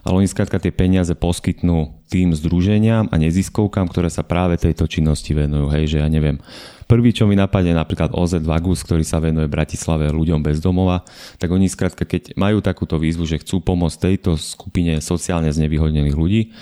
ale 0.08 0.14
oni 0.16 0.24
skrátka 0.24 0.56
tie 0.56 0.72
peniaze 0.72 1.12
poskytnú 1.12 1.92
tým 2.08 2.32
združeniam 2.32 3.04
a 3.12 3.20
neziskovkám, 3.20 3.84
ktoré 3.92 4.08
sa 4.08 4.24
práve 4.24 4.56
tejto 4.56 4.88
činnosti 4.88 5.36
venujú. 5.36 5.68
Hej, 5.68 5.92
že 5.92 5.98
ja 6.00 6.08
neviem, 6.08 6.40
prvý, 6.88 7.12
čo 7.12 7.28
mi 7.28 7.36
napadne 7.36 7.76
napríklad 7.76 8.16
OZ 8.16 8.40
Vagus, 8.40 8.80
ktorý 8.80 9.04
sa 9.04 9.20
venuje 9.20 9.44
Bratislave 9.44 10.08
ľuďom 10.08 10.40
bez 10.40 10.56
domova, 10.64 11.04
tak 11.36 11.52
oni 11.52 11.68
skrátka, 11.68 12.08
keď 12.08 12.32
majú 12.32 12.64
takúto 12.64 12.96
výzvu, 12.96 13.28
že 13.28 13.44
chcú 13.44 13.60
pomôcť 13.60 14.08
tejto 14.08 14.40
skupine 14.40 15.04
sociálne 15.04 15.52
znevýhodnených 15.52 16.16
ľudí, 16.16 16.56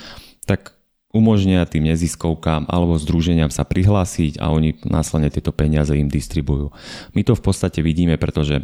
tak 0.50 0.75
umožnia 1.16 1.64
tým 1.64 1.88
neziskovkám 1.88 2.68
alebo 2.68 3.00
združeniam 3.00 3.48
sa 3.48 3.64
prihlásiť 3.64 4.36
a 4.36 4.52
oni 4.52 4.76
následne 4.84 5.32
tieto 5.32 5.56
peniaze 5.56 5.96
im 5.96 6.12
distribujú. 6.12 6.70
My 7.16 7.24
to 7.24 7.32
v 7.32 7.42
podstate 7.42 7.80
vidíme, 7.80 8.20
pretože 8.20 8.60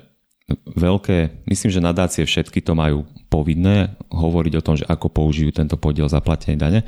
veľké, 0.76 1.46
myslím, 1.48 1.70
že 1.72 1.80
nadácie 1.80 2.22
všetky 2.28 2.60
to 2.60 2.76
majú 2.76 3.08
povinné 3.32 3.96
hovoriť 4.12 4.52
o 4.58 4.64
tom, 4.64 4.74
že 4.76 4.84
ako 4.84 5.08
použijú 5.08 5.54
tento 5.54 5.80
podiel 5.80 6.10
zaplatenej 6.10 6.58
dane, 6.60 6.80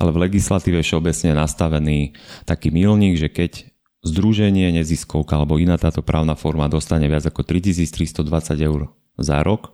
ale 0.00 0.10
v 0.10 0.26
legislatíve 0.26 0.82
všeobecne 0.82 1.38
nastavený 1.38 2.18
taký 2.42 2.74
milník, 2.74 3.20
že 3.20 3.30
keď 3.30 3.52
združenie, 4.02 4.74
neziskovka 4.74 5.38
alebo 5.38 5.62
iná 5.62 5.78
táto 5.78 6.02
právna 6.02 6.34
forma 6.34 6.66
dostane 6.66 7.06
viac 7.06 7.22
ako 7.22 7.46
3320 7.46 8.58
eur 8.58 8.90
za 9.14 9.38
rok, 9.46 9.70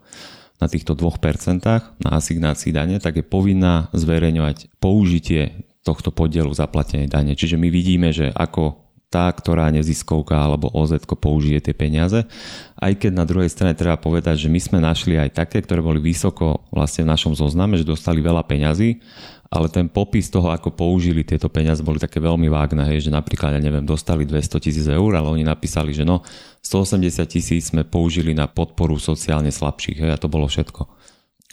na 0.59 0.67
týchto 0.67 0.99
2% 0.99 1.63
na 2.03 2.11
asignácii 2.11 2.75
dane, 2.75 2.99
tak 2.99 3.23
je 3.23 3.25
povinná 3.27 3.91
zverejňovať 3.95 4.79
použitie 4.83 5.67
tohto 5.87 6.11
podielu 6.11 6.51
zaplatenej 6.51 7.09
dane. 7.09 7.33
Čiže 7.39 7.57
my 7.57 7.69
vidíme, 7.71 8.11
že 8.11 8.35
ako 8.35 8.89
tá, 9.09 9.33
ktorá 9.33 9.73
neziskovka 9.73 10.37
alebo 10.37 10.69
OZ 10.69 11.01
použije 11.09 11.65
tie 11.65 11.73
peniaze. 11.73 12.29
Aj 12.77 12.93
keď 12.93 13.13
na 13.17 13.25
druhej 13.25 13.49
strane 13.49 13.73
treba 13.73 13.97
povedať, 13.97 14.45
že 14.45 14.53
my 14.53 14.61
sme 14.61 14.79
našli 14.85 15.17
aj 15.17 15.33
také, 15.33 15.65
ktoré 15.65 15.81
boli 15.81 15.97
vysoko 15.97 16.69
vlastne 16.69 17.09
v 17.09 17.13
našom 17.17 17.33
zozname, 17.33 17.81
že 17.81 17.89
dostali 17.89 18.21
veľa 18.21 18.45
peňazí 18.45 19.01
ale 19.49 19.73
ten 19.73 19.89
popis 19.89 20.29
toho, 20.29 20.53
ako 20.53 20.77
použili 20.77 21.25
tieto 21.25 21.49
peniaze, 21.49 21.81
boli 21.81 21.97
také 21.97 22.21
veľmi 22.21 22.53
vágne, 22.53 22.85
hej, 22.85 23.09
že 23.09 23.11
napríklad, 23.11 23.57
ja 23.57 23.61
neviem, 23.65 23.81
dostali 23.81 24.29
200 24.29 24.61
tisíc 24.61 24.85
eur, 24.85 25.11
ale 25.17 25.33
oni 25.33 25.41
napísali, 25.41 25.97
že 25.97 26.05
no, 26.05 26.21
180 26.61 27.25
tisíc 27.25 27.73
sme 27.73 27.89
použili 27.89 28.37
na 28.37 28.45
podporu 28.45 29.01
sociálne 29.01 29.49
slabších, 29.49 30.05
hej, 30.05 30.11
a 30.13 30.21
to 30.21 30.29
bolo 30.29 30.45
všetko. 30.45 30.85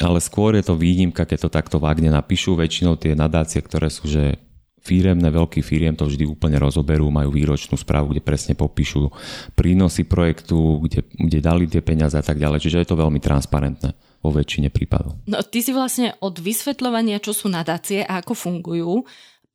Ale 0.03 0.19
skôr 0.19 0.59
je 0.59 0.67
to 0.67 0.75
výnimka, 0.75 1.23
keď 1.23 1.47
to 1.47 1.49
takto 1.55 1.77
vágne 1.79 2.11
napíšu, 2.11 2.59
väčšinou 2.59 2.99
tie 2.99 3.15
nadácie, 3.15 3.63
ktoré 3.63 3.87
sú, 3.87 4.11
že 4.11 4.43
firemné, 4.83 5.31
veľký 5.31 5.63
firiem 5.63 5.95
to 5.95 6.03
vždy 6.05 6.27
úplne 6.27 6.59
rozoberú, 6.59 7.07
majú 7.07 7.31
výročnú 7.31 7.79
správu, 7.79 8.11
kde 8.11 8.21
presne 8.21 8.53
popíšu 8.59 9.07
prínosy 9.55 10.03
projektu, 10.03 10.83
kde, 10.83 10.99
kde 11.15 11.39
dali 11.39 11.65
tie 11.65 11.79
peniaze 11.79 12.13
a 12.13 12.21
tak 12.21 12.37
ďalej, 12.37 12.59
čiže 12.59 12.83
je 12.83 12.89
to 12.91 12.99
veľmi 12.99 13.23
transparentné 13.23 13.95
vo 14.25 14.33
väčšine 14.33 14.73
prípadov. 14.73 15.21
No 15.29 15.45
ty 15.45 15.61
si 15.61 15.69
vlastne 15.69 16.17
od 16.19 16.41
vysvetľovania, 16.41 17.21
čo 17.21 17.37
sú 17.37 17.47
nadácie 17.47 18.01
a 18.01 18.19
ako 18.19 18.33
fungujú, 18.33 19.05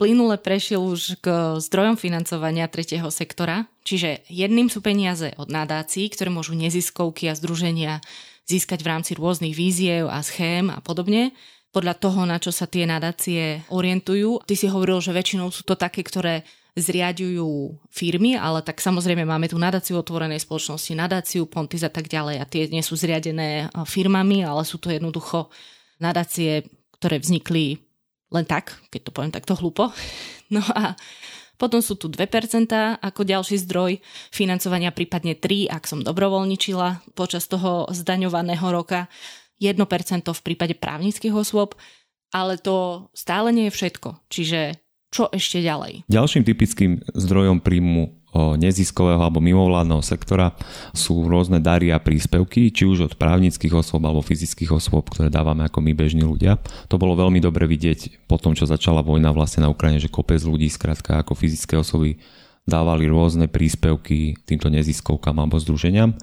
plynule 0.00 0.40
prešiel 0.40 0.80
už 0.80 1.20
k 1.20 1.58
zdrojom 1.60 2.00
financovania 2.00 2.70
tretieho 2.70 3.12
sektora, 3.12 3.68
čiže 3.84 4.24
jedným 4.32 4.72
sú 4.72 4.80
peniaze 4.80 5.36
od 5.36 5.52
nadácií, 5.52 6.08
ktoré 6.08 6.32
môžu 6.32 6.56
neziskovky 6.56 7.28
a 7.28 7.36
združenia 7.36 8.00
získať 8.48 8.80
v 8.80 8.90
rámci 8.90 9.12
rôznych 9.18 9.52
víziev 9.52 10.08
a 10.08 10.24
schém 10.24 10.72
a 10.72 10.80
podobne 10.80 11.36
podľa 11.70 11.94
toho, 12.02 12.26
na 12.26 12.42
čo 12.42 12.50
sa 12.50 12.66
tie 12.66 12.82
nadácie 12.82 13.62
orientujú. 13.70 14.42
Ty 14.42 14.54
si 14.58 14.66
hovoril, 14.66 14.98
že 14.98 15.14
väčšinou 15.14 15.54
sú 15.54 15.62
to 15.62 15.78
také, 15.78 16.02
ktoré 16.02 16.42
zriadujú 16.78 17.78
firmy, 17.90 18.38
ale 18.38 18.62
tak 18.62 18.78
samozrejme 18.78 19.26
máme 19.26 19.50
tu 19.50 19.58
nadáciu 19.58 19.98
otvorenej 19.98 20.42
spoločnosti, 20.42 20.92
nadáciu 20.94 21.46
Pontis 21.50 21.82
a 21.82 21.90
tak 21.90 22.06
ďalej 22.06 22.36
a 22.38 22.44
tie 22.46 22.70
nie 22.70 22.82
sú 22.84 22.94
zriadené 22.94 23.70
firmami, 23.86 24.46
ale 24.46 24.62
sú 24.62 24.78
to 24.78 24.90
jednoducho 24.90 25.50
nadácie, 25.98 26.66
ktoré 26.98 27.18
vznikli 27.18 27.82
len 28.30 28.46
tak, 28.46 28.78
keď 28.94 29.00
to 29.10 29.14
poviem 29.14 29.34
takto 29.34 29.54
hlúpo. 29.58 29.90
No 30.50 30.66
a 30.74 30.98
potom 31.62 31.78
sú 31.78 31.94
tu 31.94 32.10
2% 32.10 32.26
ako 32.98 33.20
ďalší 33.22 33.62
zdroj 33.62 34.02
financovania, 34.34 34.90
prípadne 34.90 35.38
3, 35.38 35.70
ak 35.70 35.86
som 35.86 36.02
dobrovoľničila 36.02 37.14
počas 37.14 37.46
toho 37.46 37.86
zdaňovaného 37.86 38.66
roka. 38.74 39.06
1% 39.62 39.78
v 40.26 40.42
prípade 40.42 40.74
právnických 40.74 41.30
osôb, 41.30 41.78
ale 42.34 42.58
to 42.58 43.06
stále 43.14 43.54
nie 43.54 43.70
je 43.70 43.76
všetko. 43.78 44.26
Čiže 44.26 44.80
čo 45.10 45.26
ešte 45.34 45.58
ďalej? 45.58 46.06
Ďalším 46.06 46.46
typickým 46.46 47.02
zdrojom 47.12 47.58
príjmu 47.60 48.14
neziskového 48.30 49.18
alebo 49.18 49.42
mimovládneho 49.42 50.06
sektora 50.06 50.54
sú 50.94 51.26
rôzne 51.26 51.58
dary 51.58 51.90
a 51.90 51.98
príspevky, 51.98 52.70
či 52.70 52.86
už 52.86 53.10
od 53.10 53.14
právnických 53.18 53.74
osôb 53.74 54.06
alebo 54.06 54.22
fyzických 54.22 54.70
osôb, 54.70 55.10
ktoré 55.10 55.26
dávame 55.26 55.66
ako 55.66 55.82
my 55.82 55.90
bežní 55.98 56.22
ľudia. 56.22 56.62
To 56.86 56.94
bolo 56.94 57.18
veľmi 57.18 57.42
dobre 57.42 57.66
vidieť 57.66 58.30
po 58.30 58.38
tom, 58.38 58.54
čo 58.54 58.70
začala 58.70 59.02
vojna 59.02 59.34
vlastne 59.34 59.66
na 59.66 59.72
Ukrajine, 59.74 59.98
že 59.98 60.14
kopec 60.14 60.38
ľudí, 60.46 60.70
skrátka 60.70 61.18
ako 61.18 61.34
fyzické 61.34 61.74
osoby 61.74 62.22
dávali 62.70 63.10
rôzne 63.10 63.50
príspevky 63.50 64.38
týmto 64.46 64.70
neziskovkám 64.70 65.34
alebo 65.34 65.58
združeniam. 65.58 66.14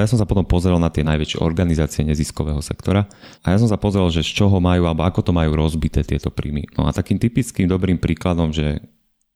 Ja 0.00 0.08
som 0.08 0.16
sa 0.16 0.24
potom 0.24 0.48
pozrel 0.48 0.80
na 0.80 0.88
tie 0.88 1.04
najväčšie 1.04 1.44
organizácie 1.44 2.00
neziskového 2.00 2.64
sektora 2.64 3.04
a 3.44 3.52
ja 3.52 3.60
som 3.60 3.68
sa 3.68 3.76
pozrel, 3.76 4.08
že 4.08 4.24
z 4.24 4.40
čoho 4.40 4.56
majú 4.56 4.88
alebo 4.88 5.04
ako 5.04 5.20
to 5.20 5.32
majú 5.36 5.52
rozbité 5.52 6.00
tieto 6.00 6.32
príjmy. 6.32 6.64
No 6.80 6.88
a 6.88 6.96
takým 6.96 7.20
typickým 7.20 7.68
dobrým 7.68 8.00
príkladom, 8.00 8.56
že 8.56 8.80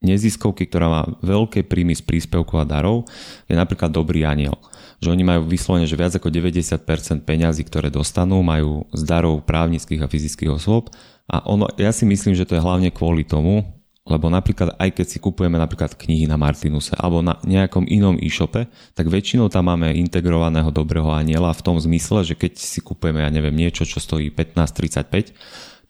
neziskovky, 0.01 0.69
ktorá 0.69 0.87
má 0.89 1.03
veľké 1.21 1.65
príjmy 1.65 1.97
z 1.97 2.05
príspevkov 2.05 2.57
a 2.63 2.69
darov, 2.69 3.09
je 3.49 3.57
napríklad 3.57 3.93
Dobrý 3.93 4.25
aniel. 4.25 4.57
Že 5.01 5.13
oni 5.13 5.25
majú 5.29 5.45
vyslovene, 5.45 5.85
že 5.85 5.97
viac 5.97 6.17
ako 6.17 6.33
90% 6.33 6.81
peňazí, 7.29 7.63
ktoré 7.69 7.93
dostanú, 7.93 8.41
majú 8.41 8.89
z 8.97 9.03
darov 9.05 9.45
právnických 9.45 10.05
a 10.05 10.09
fyzických 10.09 10.57
osôb. 10.57 10.89
A 11.29 11.45
ono, 11.45 11.69
ja 11.77 11.93
si 11.93 12.09
myslím, 12.09 12.33
že 12.33 12.49
to 12.49 12.57
je 12.57 12.65
hlavne 12.65 12.89
kvôli 12.89 13.27
tomu, 13.27 13.76
lebo 14.07 14.31
napríklad 14.31 14.79
aj 14.79 15.03
keď 15.03 15.07
si 15.07 15.19
kupujeme 15.19 15.59
napríklad 15.59 15.99
knihy 15.99 16.31
na 16.31 16.39
Martinuse 16.39 16.95
alebo 16.95 17.21
na 17.27 17.43
nejakom 17.43 17.91
inom 17.91 18.15
e-shope, 18.23 18.71
tak 18.95 19.11
väčšinou 19.11 19.51
tam 19.51 19.67
máme 19.67 19.91
integrovaného 19.99 20.71
dobrého 20.71 21.11
aniela 21.11 21.51
v 21.51 21.65
tom 21.67 21.77
zmysle, 21.77 22.23
že 22.23 22.39
keď 22.39 22.55
si 22.55 22.79
kupujeme, 22.79 23.19
ja 23.19 23.31
neviem, 23.35 23.53
niečo, 23.53 23.83
čo 23.83 23.99
stojí 23.99 24.31
15,35, 24.31 25.35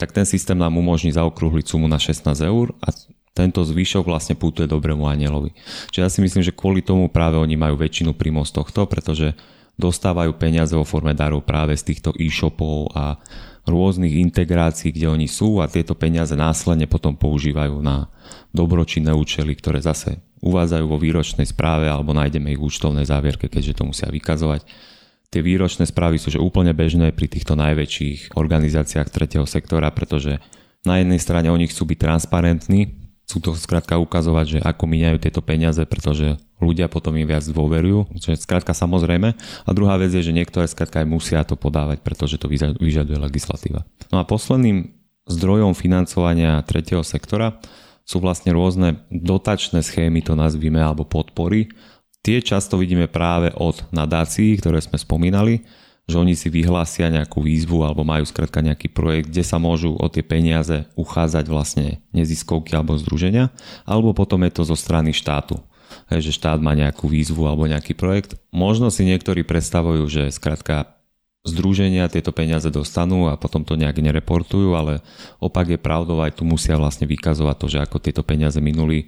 tak 0.00 0.16
ten 0.16 0.24
systém 0.24 0.56
nám 0.56 0.80
umožní 0.80 1.12
zaokrúhliť 1.12 1.64
sumu 1.68 1.88
na 1.88 2.00
16 2.00 2.24
eur 2.40 2.72
a 2.80 2.88
tento 3.36 3.60
zvyšok 3.60 4.08
vlastne 4.08 4.32
putuje 4.32 4.64
dobrému 4.64 5.04
anielovi. 5.04 5.52
Čiže 5.92 6.00
ja 6.00 6.08
si 6.08 6.24
myslím, 6.24 6.40
že 6.40 6.56
kvôli 6.56 6.80
tomu 6.80 7.12
práve 7.12 7.36
oni 7.36 7.52
majú 7.52 7.76
väčšinu 7.76 8.16
príjmov 8.16 8.48
z 8.48 8.56
tohto, 8.56 8.88
pretože 8.88 9.36
dostávajú 9.76 10.32
peniaze 10.40 10.72
vo 10.72 10.88
forme 10.88 11.12
darov 11.12 11.44
práve 11.44 11.76
z 11.76 11.92
týchto 11.92 12.16
e-shopov 12.16 12.96
a 12.96 13.20
rôznych 13.66 14.14
integrácií, 14.22 14.94
kde 14.94 15.10
oni 15.10 15.26
sú 15.26 15.58
a 15.58 15.66
tieto 15.66 15.98
peniaze 15.98 16.38
následne 16.38 16.86
potom 16.86 17.18
používajú 17.18 17.82
na 17.82 18.08
dobročinné 18.54 19.10
účely, 19.10 19.58
ktoré 19.58 19.82
zase 19.82 20.22
uvádzajú 20.40 20.84
vo 20.86 20.98
výročnej 21.02 21.44
správe 21.44 21.90
alebo 21.90 22.14
nájdeme 22.14 22.54
ich 22.54 22.60
v 22.60 22.66
účtovnej 22.70 23.04
závierke, 23.04 23.50
keďže 23.50 23.82
to 23.82 23.84
musia 23.84 24.06
vykazovať. 24.06 24.62
Tie 25.26 25.42
výročné 25.42 25.84
správy 25.90 26.22
sú 26.22 26.30
že 26.30 26.38
úplne 26.38 26.70
bežné 26.70 27.10
pri 27.10 27.26
týchto 27.26 27.58
najväčších 27.58 28.38
organizáciách 28.38 29.10
tretieho 29.10 29.44
sektora, 29.44 29.90
pretože 29.90 30.38
na 30.86 31.02
jednej 31.02 31.18
strane 31.18 31.50
oni 31.50 31.66
chcú 31.66 31.90
byť 31.90 31.98
transparentní, 31.98 32.94
chcú 33.26 33.36
to 33.42 33.50
skrátka 33.58 33.98
ukazovať, 33.98 34.46
že 34.46 34.58
ako 34.62 34.86
míňajú 34.86 35.18
tieto 35.18 35.42
peniaze, 35.42 35.82
pretože 35.82 36.38
ľudia 36.60 36.88
potom 36.88 37.12
im 37.16 37.28
viac 37.28 37.44
dôverujú, 37.44 38.16
čo 38.16 38.32
je 38.32 38.40
skrátka 38.40 38.72
samozrejme. 38.72 39.36
A 39.38 39.70
druhá 39.76 40.00
vec 40.00 40.12
je, 40.12 40.24
že 40.24 40.36
niektoré 40.36 40.64
skrátka 40.64 41.04
aj 41.04 41.08
musia 41.08 41.44
to 41.44 41.54
podávať, 41.58 42.00
pretože 42.00 42.40
to 42.40 42.48
vyžaduje 42.48 43.18
legislatíva. 43.20 43.84
No 44.08 44.20
a 44.20 44.24
posledným 44.24 44.96
zdrojom 45.26 45.74
financovania 45.74 46.62
tretieho 46.64 47.02
sektora 47.02 47.58
sú 48.06 48.22
vlastne 48.22 48.54
rôzne 48.54 49.02
dotačné 49.10 49.82
schémy, 49.82 50.22
to 50.22 50.38
nazvime, 50.38 50.78
alebo 50.78 51.02
podpory. 51.02 51.66
Tie 52.22 52.38
často 52.38 52.78
vidíme 52.78 53.10
práve 53.10 53.50
od 53.58 53.82
nadácií, 53.90 54.58
ktoré 54.62 54.78
sme 54.78 54.98
spomínali, 54.98 55.66
že 56.06 56.22
oni 56.22 56.38
si 56.38 56.46
vyhlásia 56.46 57.10
nejakú 57.10 57.42
výzvu 57.42 57.82
alebo 57.82 58.06
majú 58.06 58.22
skrátka 58.22 58.62
nejaký 58.62 58.94
projekt, 58.94 59.34
kde 59.34 59.42
sa 59.42 59.58
môžu 59.58 59.98
o 59.98 60.06
tie 60.06 60.22
peniaze 60.22 60.86
uchádzať 60.94 61.44
vlastne 61.50 61.98
neziskovky 62.14 62.78
alebo 62.78 62.94
združenia, 62.94 63.50
alebo 63.82 64.14
potom 64.14 64.46
je 64.46 64.54
to 64.54 64.62
zo 64.62 64.78
strany 64.78 65.10
štátu. 65.10 65.58
Že 66.10 66.30
štát 66.34 66.58
má 66.62 66.74
nejakú 66.74 67.10
výzvu 67.10 67.46
alebo 67.46 67.66
nejaký 67.66 67.98
projekt. 67.98 68.38
Možno 68.54 68.90
si 68.90 69.06
niektorí 69.06 69.42
predstavujú, 69.42 70.06
že 70.06 70.22
skrátka 70.30 70.96
združenia 71.46 72.10
tieto 72.10 72.34
peniaze 72.34 72.66
dostanú 72.68 73.30
a 73.30 73.38
potom 73.38 73.62
to 73.62 73.78
nejak 73.78 74.02
nereportujú, 74.02 74.74
ale 74.74 74.98
opak 75.38 75.70
je 75.70 75.78
pravdou, 75.78 76.18
aj 76.18 76.34
tu 76.34 76.42
musia 76.42 76.74
vlastne 76.74 77.06
vykazovať 77.06 77.56
to, 77.56 77.66
že 77.70 77.78
ako 77.86 78.02
tieto 78.02 78.26
peniaze 78.26 78.58
minuli 78.58 79.06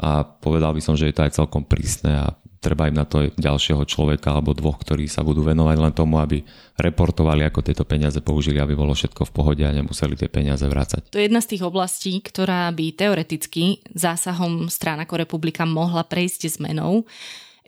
a 0.00 0.24
povedal 0.24 0.74
by 0.74 0.80
som, 0.80 0.96
že 0.96 1.12
je 1.12 1.14
to 1.14 1.22
aj 1.28 1.36
celkom 1.36 1.62
prísne 1.62 2.24
a 2.24 2.26
treba 2.64 2.88
im 2.88 2.96
na 2.96 3.04
to 3.04 3.28
ďalšieho 3.36 3.84
človeka 3.84 4.32
alebo 4.32 4.56
dvoch, 4.56 4.80
ktorí 4.80 5.04
sa 5.04 5.20
budú 5.20 5.44
venovať 5.44 5.76
len 5.76 5.92
tomu, 5.92 6.16
aby 6.16 6.40
reportovali, 6.80 7.44
ako 7.44 7.60
tieto 7.60 7.84
peniaze 7.84 8.24
použili, 8.24 8.56
aby 8.56 8.72
bolo 8.72 8.96
všetko 8.96 9.28
v 9.28 9.34
pohode 9.36 9.62
a 9.68 9.76
nemuseli 9.76 10.16
tie 10.16 10.32
peniaze 10.32 10.64
vrácať. 10.64 11.12
To 11.12 11.20
je 11.20 11.28
jedna 11.28 11.44
z 11.44 11.50
tých 11.52 11.62
oblastí, 11.68 12.16
ktorá 12.24 12.72
by 12.72 12.96
teoreticky 12.96 13.84
zásahom 13.92 14.72
strán 14.72 15.04
ako 15.04 15.20
republika 15.20 15.68
mohla 15.68 16.00
prejsť 16.08 16.56
zmenou. 16.56 17.04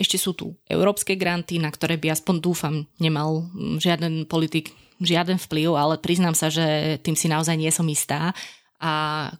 Ešte 0.00 0.16
sú 0.16 0.32
tu 0.32 0.56
európske 0.68 1.12
granty, 1.16 1.60
na 1.60 1.68
ktoré 1.68 2.00
by 2.00 2.16
aspoň 2.16 2.34
dúfam 2.40 2.74
nemal 2.96 3.48
žiaden 3.76 4.24
politik 4.24 4.72
žiaden 5.00 5.36
vplyv, 5.36 5.76
ale 5.76 5.94
priznám 6.00 6.32
sa, 6.32 6.48
že 6.48 6.96
tým 7.04 7.12
si 7.12 7.28
naozaj 7.28 7.56
nie 7.56 7.68
som 7.68 7.84
istá. 7.84 8.32
A 8.76 8.92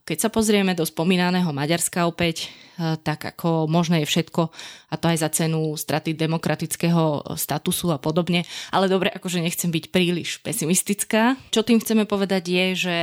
keď 0.09 0.27
sa 0.27 0.31
pozrieme 0.33 0.73
do 0.73 0.89
spomínaného 0.89 1.53
Maďarska 1.53 2.09
opäť, 2.09 2.49
eh, 2.81 2.97
tak 2.97 3.37
ako 3.37 3.69
možné 3.69 4.03
je 4.03 4.11
všetko, 4.11 4.49
a 4.89 4.95
to 4.97 5.13
aj 5.13 5.19
za 5.21 5.29
cenu 5.29 5.77
straty 5.77 6.17
demokratického 6.17 7.37
statusu 7.37 7.93
a 7.93 8.01
podobne. 8.01 8.49
Ale 8.73 8.89
dobre, 8.89 9.13
akože 9.13 9.45
nechcem 9.45 9.69
byť 9.69 9.85
príliš 9.93 10.41
pesimistická. 10.41 11.37
Čo 11.53 11.61
tým 11.61 11.85
chceme 11.85 12.09
povedať 12.09 12.45
je, 12.49 12.67
že 12.75 12.99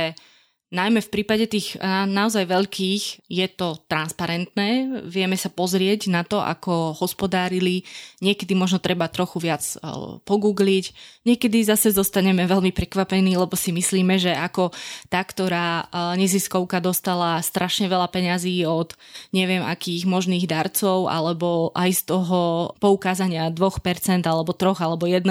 Najmä 0.74 1.06
v 1.06 1.12
prípade 1.14 1.46
tých 1.46 1.78
naozaj 2.10 2.50
veľkých 2.50 3.30
je 3.30 3.46
to 3.54 3.78
transparentné, 3.86 4.98
vieme 5.06 5.38
sa 5.38 5.46
pozrieť 5.46 6.10
na 6.10 6.26
to, 6.26 6.42
ako 6.42 6.98
hospodárili, 6.98 7.86
niekedy 8.18 8.58
možno 8.58 8.82
treba 8.82 9.06
trochu 9.06 9.38
viac 9.38 9.62
e, 9.62 9.78
pogoogliť, 10.26 10.84
niekedy 11.22 11.62
zase 11.62 11.94
zostaneme 11.94 12.42
veľmi 12.50 12.74
prekvapení, 12.74 13.38
lebo 13.38 13.54
si 13.54 13.70
myslíme, 13.70 14.18
že 14.18 14.34
ako 14.34 14.74
tá, 15.06 15.22
ktorá 15.22 15.86
e, 15.86 16.18
neziskovka 16.18 16.82
dostala 16.82 17.38
strašne 17.38 17.86
veľa 17.86 18.10
peňazí 18.10 18.66
od 18.66 18.98
neviem 19.30 19.62
akých 19.62 20.10
možných 20.10 20.50
darcov, 20.50 21.06
alebo 21.06 21.70
aj 21.78 22.02
z 22.02 22.02
toho 22.10 22.74
poukázania 22.82 23.46
2% 23.54 24.26
alebo 24.26 24.50
3 24.50 24.74
alebo 24.82 25.06
1% 25.06 25.22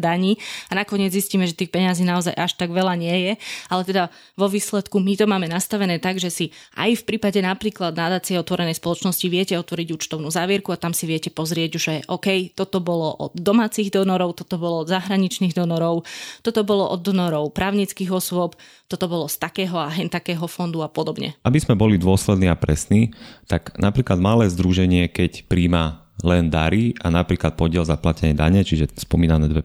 daní. 0.00 0.40
A 0.72 0.80
nakoniec 0.80 1.12
zistíme, 1.12 1.44
že 1.44 1.52
tých 1.52 1.68
peňazí 1.68 2.00
naozaj 2.08 2.32
až 2.32 2.56
tak 2.56 2.72
veľa 2.72 2.96
nie 2.96 3.28
je, 3.28 3.32
ale 3.68 3.84
teda 3.84 4.08
vo 4.40 4.48
výsledku 4.48 4.69
výsledku 4.70 5.02
my 5.02 5.18
to 5.18 5.26
máme 5.26 5.50
nastavené 5.50 5.98
tak, 5.98 6.22
že 6.22 6.30
si 6.30 6.46
aj 6.78 7.02
v 7.02 7.06
prípade 7.10 7.42
napríklad 7.42 7.90
nadácie 7.90 8.38
otvorenej 8.38 8.78
spoločnosti 8.78 9.26
viete 9.26 9.58
otvoriť 9.58 9.90
účtovnú 9.90 10.30
závierku 10.30 10.70
a 10.70 10.78
tam 10.78 10.94
si 10.94 11.10
viete 11.10 11.26
pozrieť, 11.26 11.70
že 11.74 11.94
OK, 12.06 12.54
toto 12.54 12.78
bolo 12.78 13.10
od 13.10 13.34
domácich 13.34 13.90
donorov, 13.90 14.38
toto 14.38 14.62
bolo 14.62 14.86
od 14.86 14.88
zahraničných 14.94 15.58
donorov, 15.58 16.06
toto 16.46 16.62
bolo 16.62 16.86
od 16.86 17.02
donorov 17.02 17.50
právnických 17.50 18.14
osôb, 18.14 18.54
toto 18.86 19.10
bolo 19.10 19.26
z 19.26 19.42
takého 19.42 19.74
a 19.74 19.90
hen 19.90 20.06
takého 20.06 20.46
fondu 20.46 20.86
a 20.86 20.88
podobne. 20.88 21.34
Aby 21.42 21.58
sme 21.58 21.74
boli 21.74 21.98
dôslední 21.98 22.46
a 22.46 22.54
presní, 22.54 23.10
tak 23.50 23.74
napríklad 23.74 24.22
malé 24.22 24.46
združenie, 24.46 25.10
keď 25.10 25.50
príjma 25.50 26.06
len 26.20 26.52
darí 26.52 26.92
a 27.00 27.08
napríklad 27.08 27.56
podiel 27.56 27.84
zaplatenie 27.84 28.36
dane, 28.36 28.60
čiže 28.64 28.92
spomínané 28.96 29.48
2%, 29.48 29.60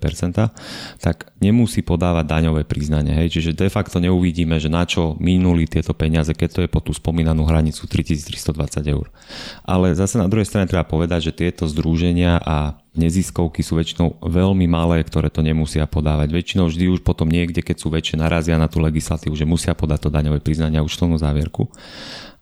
tak 1.00 1.30
nemusí 1.44 1.84
podávať 1.84 2.26
daňové 2.26 2.64
priznanie. 2.64 3.12
Hej? 3.14 3.40
Čiže 3.40 3.52
de 3.56 3.70
facto 3.72 4.00
neuvidíme, 4.00 4.56
že 4.60 4.72
na 4.72 4.88
čo 4.88 5.20
minuli 5.20 5.68
tieto 5.68 5.92
peniaze, 5.92 6.32
keď 6.32 6.50
to 6.50 6.60
je 6.64 6.70
po 6.72 6.80
tú 6.80 6.96
spomínanú 6.96 7.44
hranicu 7.48 7.88
3320 7.88 8.84
eur. 8.88 9.12
Ale 9.68 9.92
zase 9.94 10.18
na 10.20 10.28
druhej 10.32 10.48
strane 10.48 10.68
treba 10.70 10.88
povedať, 10.88 11.32
že 11.32 11.38
tieto 11.38 11.68
združenia 11.68 12.40
a 12.42 12.80
neziskovky 12.96 13.60
sú 13.60 13.76
väčšinou 13.76 14.24
veľmi 14.24 14.66
malé, 14.72 15.04
ktoré 15.04 15.28
to 15.28 15.44
nemusia 15.44 15.84
podávať. 15.84 16.32
Väčšinou 16.32 16.72
vždy 16.72 16.88
už 16.96 17.04
potom 17.04 17.28
niekde, 17.28 17.60
keď 17.60 17.78
sú 17.84 17.92
väčšie, 17.92 18.16
narazia 18.16 18.56
na 18.56 18.72
tú 18.72 18.80
legislatívu, 18.80 19.36
že 19.36 19.44
musia 19.44 19.76
podať 19.76 20.08
to 20.08 20.10
daňové 20.10 20.40
priznanie 20.40 20.80
a 20.80 20.86
účtovnú 20.88 21.20
závierku. 21.20 21.68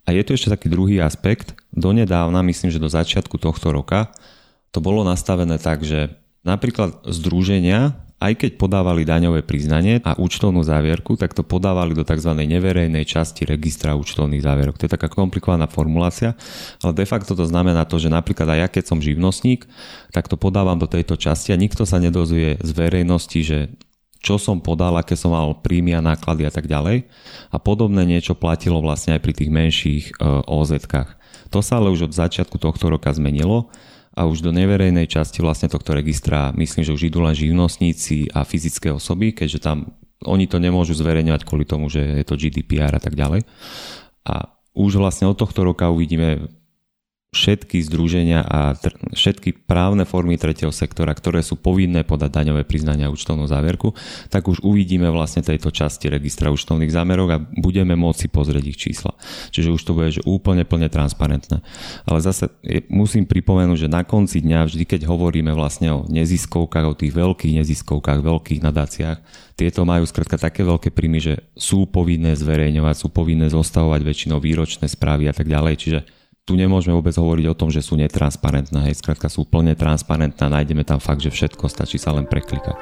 A 0.03 0.11
je 0.11 0.21
tu 0.23 0.35
ešte 0.35 0.51
taký 0.51 0.67
druhý 0.67 0.99
aspekt. 0.99 1.55
Donedávna, 1.71 2.43
myslím, 2.43 2.69
že 2.69 2.81
do 2.81 2.91
začiatku 2.91 3.39
tohto 3.39 3.71
roka, 3.71 4.11
to 4.73 4.83
bolo 4.83 5.05
nastavené 5.05 5.61
tak, 5.61 5.85
že 5.85 6.11
napríklad 6.43 7.05
združenia, 7.07 7.95
aj 8.23 8.39
keď 8.39 8.51
podávali 8.55 9.03
daňové 9.03 9.43
priznanie 9.43 9.99
a 10.03 10.15
účtovnú 10.15 10.63
závierku, 10.63 11.19
tak 11.19 11.35
to 11.35 11.43
podávali 11.43 11.91
do 11.91 12.07
tzv. 12.07 12.31
neverejnej 12.31 13.03
časti 13.03 13.43
registra 13.43 13.99
účtovných 13.99 14.43
závierok. 14.43 14.79
To 14.79 14.87
je 14.87 14.95
taká 14.95 15.11
komplikovaná 15.11 15.67
formulácia, 15.67 16.35
ale 16.79 16.93
de 16.95 17.03
facto 17.03 17.35
to 17.35 17.43
znamená 17.43 17.83
to, 17.83 17.99
že 17.99 18.07
napríklad 18.07 18.47
aj 18.47 18.59
ja, 18.63 18.67
keď 18.71 18.83
som 18.87 19.03
živnostník, 19.03 19.67
tak 20.15 20.31
to 20.31 20.39
podávam 20.39 20.79
do 20.79 20.87
tejto 20.87 21.19
časti 21.19 21.51
a 21.51 21.59
nikto 21.59 21.83
sa 21.83 21.99
nedozvie 21.99 22.63
z 22.63 22.69
verejnosti, 22.71 23.39
že 23.43 23.57
čo 24.23 24.39
som 24.39 24.63
podal, 24.63 24.95
aké 24.95 25.19
som 25.19 25.35
mal 25.35 25.51
príjmy 25.59 25.99
a 25.99 26.01
náklady 26.01 26.47
a 26.47 26.51
tak 26.55 26.71
ďalej. 26.71 27.03
A 27.51 27.59
podobné 27.59 28.07
niečo 28.07 28.39
platilo 28.39 28.79
vlastne 28.79 29.19
aj 29.19 29.21
pri 29.21 29.33
tých 29.35 29.51
menších 29.51 30.03
e, 30.09 30.11
OZ-kách. 30.47 31.19
To 31.51 31.59
sa 31.59 31.77
ale 31.83 31.91
už 31.91 32.09
od 32.09 32.13
začiatku 32.15 32.55
tohto 32.55 32.87
roka 32.87 33.11
zmenilo 33.11 33.67
a 34.15 34.23
už 34.23 34.39
do 34.39 34.55
neverejnej 34.55 35.11
časti 35.11 35.43
vlastne 35.43 35.67
tohto 35.67 35.91
registra 35.91 36.55
myslím, 36.55 36.87
že 36.87 36.95
už 36.95 37.11
idú 37.11 37.19
len 37.19 37.35
živnostníci 37.35 38.31
a 38.31 38.47
fyzické 38.47 38.89
osoby, 38.95 39.35
keďže 39.35 39.59
tam 39.59 39.91
oni 40.23 40.47
to 40.47 40.55
nemôžu 40.57 40.95
zverejňovať 40.95 41.43
kvôli 41.43 41.67
tomu, 41.67 41.91
že 41.91 41.99
je 41.99 42.25
to 42.25 42.39
GDPR 42.39 42.95
a 42.95 43.01
tak 43.03 43.19
ďalej. 43.19 43.43
A 44.23 44.55
už 44.71 44.97
vlastne 44.97 45.27
od 45.27 45.35
tohto 45.35 45.67
roka 45.67 45.91
uvidíme 45.91 46.47
všetky 47.33 47.81
združenia 47.81 48.45
a 48.45 48.77
tr- 48.77 48.93
všetky 49.11 49.65
právne 49.65 50.05
formy 50.05 50.37
tretieho 50.37 50.69
sektora, 50.69 51.11
ktoré 51.17 51.41
sú 51.41 51.57
povinné 51.57 52.05
podať 52.05 52.29
daňové 52.29 52.63
priznania 52.63 53.09
a 53.09 53.13
účtovnú 53.13 53.49
závierku, 53.49 53.97
tak 54.29 54.45
už 54.45 54.61
uvidíme 54.61 55.09
vlastne 55.09 55.41
tejto 55.41 55.73
časti 55.73 56.13
registra 56.13 56.53
účtovných 56.53 56.93
zámerok 56.93 57.29
a 57.33 57.41
budeme 57.41 57.97
môcť 57.97 58.29
pozrieť 58.29 58.63
ich 58.69 58.77
čísla. 58.77 59.17
Čiže 59.49 59.73
už 59.73 59.81
to 59.81 59.91
bude 59.97 60.13
že 60.13 60.21
úplne 60.29 60.61
plne 60.61 60.87
transparentné. 60.93 61.65
Ale 62.05 62.19
zase 62.21 62.53
je, 62.61 62.85
musím 62.93 63.25
pripomenúť, 63.25 63.89
že 63.89 63.89
na 63.89 64.05
konci 64.05 64.45
dňa 64.45 64.69
vždy, 64.69 64.85
keď 64.85 65.01
hovoríme 65.09 65.49
vlastne 65.57 65.89
o 65.89 66.05
neziskovkách, 66.05 66.85
o 66.85 66.93
tých 66.93 67.17
veľkých 67.17 67.57
neziskovkách, 67.65 68.21
veľkých 68.21 68.61
nadáciách, 68.61 69.17
tieto 69.57 69.85
majú 69.85 70.05
skrátka 70.05 70.37
také 70.37 70.61
veľké 70.61 70.93
príjmy, 70.93 71.19
že 71.21 71.33
sú 71.57 71.89
povinné 71.89 72.33
zverejňovať, 72.37 72.95
sú 72.97 73.07
povinné 73.09 73.49
zostavovať 73.49 74.01
väčšinou 74.01 74.37
výročné 74.37 74.85
správy 74.89 75.29
a 75.29 75.33
tak 75.33 75.49
ďalej. 75.49 75.73
Čiže 75.77 75.99
tu 76.43 76.59
nemôžeme 76.59 76.91
vôbec 76.91 77.15
hovoriť 77.15 77.45
o 77.47 77.55
tom, 77.55 77.71
že 77.71 77.79
sú 77.79 77.95
netransparentné. 77.95 78.91
Hej, 78.91 78.99
skrátka 78.99 79.31
sú 79.31 79.47
plne 79.47 79.79
transparentné 79.79 80.43
a 80.43 80.53
nájdeme 80.59 80.83
tam 80.83 80.99
fakt, 80.99 81.23
že 81.23 81.31
všetko 81.31 81.71
stačí 81.71 81.95
sa 81.95 82.11
len 82.11 82.27
preklikať. 82.27 82.75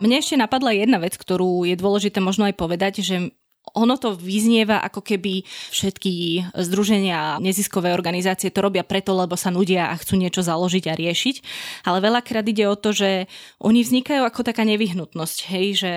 Mne 0.00 0.16
ešte 0.16 0.38
napadla 0.38 0.72
jedna 0.72 0.96
vec, 0.96 1.18
ktorú 1.18 1.68
je 1.68 1.76
dôležité 1.76 2.24
možno 2.24 2.48
aj 2.48 2.56
povedať, 2.56 3.04
že 3.04 3.36
ono 3.76 4.00
to 4.00 4.16
vyznieva, 4.16 4.80
ako 4.80 5.04
keby 5.04 5.44
všetky 5.68 6.42
združenia 6.56 7.36
a 7.36 7.40
neziskové 7.42 7.92
organizácie 7.92 8.48
to 8.48 8.64
robia 8.64 8.86
preto, 8.86 9.12
lebo 9.12 9.36
sa 9.36 9.52
nudia 9.52 9.92
a 9.92 9.98
chcú 10.00 10.16
niečo 10.16 10.40
založiť 10.40 10.88
a 10.88 10.96
riešiť. 10.96 11.36
Ale 11.84 12.00
veľakrát 12.00 12.46
ide 12.48 12.64
o 12.64 12.78
to, 12.78 12.96
že 12.96 13.28
oni 13.60 13.84
vznikajú 13.84 14.24
ako 14.24 14.40
taká 14.40 14.64
nevyhnutnosť, 14.64 15.38
hej, 15.52 15.66
že 15.76 15.92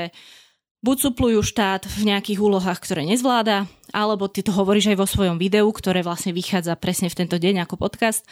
buď 0.84 0.98
suplujú 1.10 1.40
štát 1.42 1.88
v 1.88 2.12
nejakých 2.12 2.44
úlohách, 2.44 2.84
ktoré 2.84 3.08
nezvláda, 3.08 3.66
alebo 3.96 4.28
ty 4.28 4.44
to 4.44 4.52
hovoríš 4.52 4.94
aj 4.94 4.98
vo 5.00 5.08
svojom 5.08 5.40
videu, 5.40 5.66
ktoré 5.72 6.04
vlastne 6.04 6.36
vychádza 6.36 6.76
presne 6.76 7.08
v 7.08 7.24
tento 7.24 7.40
deň 7.40 7.64
ako 7.64 7.80
podcast. 7.80 8.28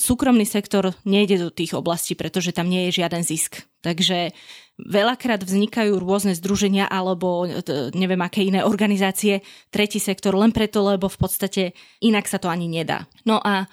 Súkromný 0.00 0.48
sektor 0.48 0.96
nejde 1.04 1.36
do 1.36 1.50
tých 1.52 1.76
oblastí, 1.76 2.16
pretože 2.16 2.56
tam 2.56 2.72
nie 2.72 2.88
je 2.88 3.04
žiaden 3.04 3.20
zisk. 3.20 3.68
Takže 3.84 4.32
veľakrát 4.80 5.44
vznikajú 5.44 6.00
rôzne 6.00 6.32
združenia 6.32 6.88
alebo 6.88 7.44
e, 7.44 7.60
neviem 7.92 8.22
aké 8.24 8.40
iné 8.48 8.64
organizácie, 8.64 9.44
tretí 9.68 10.00
sektor 10.00 10.32
len 10.32 10.56
preto, 10.56 10.80
lebo 10.80 11.04
v 11.04 11.18
podstate 11.20 11.62
inak 12.00 12.24
sa 12.24 12.40
to 12.40 12.48
ani 12.48 12.64
nedá. 12.64 13.04
No 13.28 13.44
a 13.44 13.68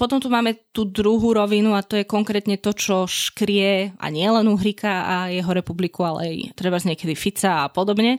potom 0.00 0.16
tu 0.16 0.32
máme 0.32 0.72
tú 0.72 0.88
druhú 0.88 1.36
rovinu 1.36 1.76
a 1.76 1.84
to 1.84 2.00
je 2.00 2.08
konkrétne 2.08 2.56
to, 2.56 2.72
čo 2.72 3.04
škrie 3.04 3.92
a 4.00 4.06
nie 4.08 4.24
len 4.24 4.48
Uhrika 4.48 5.04
a 5.04 5.14
jeho 5.28 5.52
republiku, 5.52 6.08
ale 6.08 6.18
aj 6.24 6.34
treba 6.56 6.80
z 6.80 6.88
niekedy 6.88 7.12
Fica 7.12 7.68
a 7.68 7.68
podobne. 7.68 8.16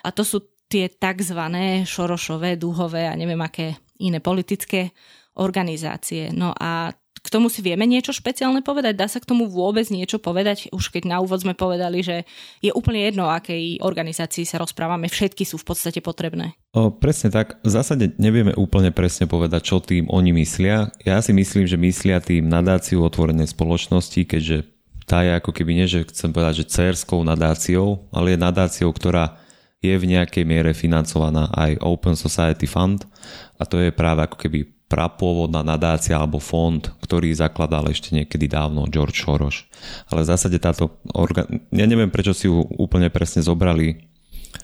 A 0.00 0.08
to 0.16 0.24
sú 0.24 0.64
tie 0.64 0.88
tzv. 0.88 1.40
šorošové, 1.84 2.56
dúhové 2.56 3.04
a 3.04 3.12
neviem 3.12 3.36
aké 3.44 3.76
iné 4.00 4.24
politické 4.24 4.96
organizácie. 5.36 6.32
No 6.32 6.56
a 6.56 6.88
k 7.20 7.28
tomu 7.28 7.52
si 7.52 7.60
vieme 7.60 7.84
niečo 7.84 8.16
špeciálne 8.16 8.64
povedať? 8.64 8.96
Dá 8.96 9.06
sa 9.06 9.20
k 9.20 9.28
tomu 9.28 9.44
vôbec 9.44 9.84
niečo 9.92 10.16
povedať? 10.16 10.72
Už 10.72 10.88
keď 10.88 11.04
na 11.04 11.16
úvod 11.20 11.44
sme 11.44 11.52
povedali, 11.52 12.00
že 12.00 12.24
je 12.64 12.72
úplne 12.72 13.04
jedno, 13.04 13.28
akej 13.28 13.78
organizácii 13.84 14.48
sa 14.48 14.56
rozprávame, 14.56 15.12
všetky 15.12 15.44
sú 15.44 15.60
v 15.60 15.68
podstate 15.68 16.00
potrebné. 16.00 16.56
O, 16.72 16.88
presne 16.88 17.28
tak. 17.28 17.60
V 17.60 17.70
zásade 17.70 18.16
nevieme 18.16 18.56
úplne 18.56 18.88
presne 18.88 19.28
povedať, 19.28 19.60
čo 19.68 19.84
tým 19.84 20.08
oni 20.08 20.32
myslia. 20.40 20.88
Ja 21.04 21.20
si 21.20 21.36
myslím, 21.36 21.68
že 21.68 21.76
myslia 21.76 22.24
tým 22.24 22.48
nadáciu 22.48 23.04
otvorenej 23.04 23.52
spoločnosti, 23.52 24.20
keďže 24.24 24.64
tá 25.04 25.26
je 25.26 25.34
ako 25.34 25.50
keby 25.50 25.74
nie, 25.74 25.90
že 25.90 26.06
chcem 26.06 26.30
povedať, 26.30 26.62
že 26.62 26.70
cerskou 26.70 27.26
nadáciou, 27.26 28.06
ale 28.14 28.38
je 28.38 28.38
nadáciou, 28.38 28.94
ktorá 28.94 29.42
je 29.80 29.96
v 29.96 30.06
nejakej 30.06 30.44
miere 30.44 30.70
financovaná 30.76 31.50
aj 31.56 31.80
Open 31.82 32.14
Society 32.14 32.68
Fund 32.68 33.08
a 33.56 33.64
to 33.64 33.80
je 33.80 33.90
práve 33.90 34.22
ako 34.22 34.36
keby 34.36 34.79
prapôvodná 34.90 35.62
nadácia 35.62 36.18
alebo 36.18 36.42
fond, 36.42 36.82
ktorý 36.98 37.30
zakladal 37.30 37.86
ešte 37.94 38.10
niekedy 38.10 38.50
dávno 38.50 38.90
George 38.90 39.22
Soros. 39.22 39.62
Ale 40.10 40.26
v 40.26 40.30
zásade 40.34 40.58
táto 40.58 40.98
orga... 41.14 41.46
ja 41.70 41.86
neviem 41.86 42.10
prečo 42.10 42.34
si 42.34 42.50
ju 42.50 42.66
úplne 42.74 43.06
presne 43.06 43.46
zobrali 43.46 44.10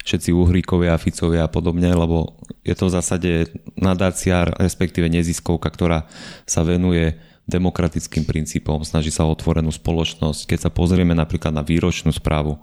všetci 0.03 0.35
uhríkovia, 0.35 0.99
Ficovia 0.99 1.47
a 1.47 1.51
podobne, 1.51 1.87
lebo 1.95 2.35
je 2.67 2.75
to 2.75 2.91
v 2.91 2.95
zásade 2.99 3.31
nadácia, 3.79 4.51
respektíve 4.59 5.07
neziskovka, 5.07 5.71
ktorá 5.71 6.11
sa 6.43 6.67
venuje 6.67 7.15
demokratickým 7.47 8.27
princípom, 8.27 8.83
snaží 8.83 9.15
sa 9.15 9.23
o 9.23 9.31
otvorenú 9.31 9.71
spoločnosť. 9.71 10.51
Keď 10.51 10.59
sa 10.67 10.71
pozrieme 10.75 11.15
napríklad 11.15 11.55
na 11.55 11.63
výročnú 11.63 12.11
správu 12.11 12.59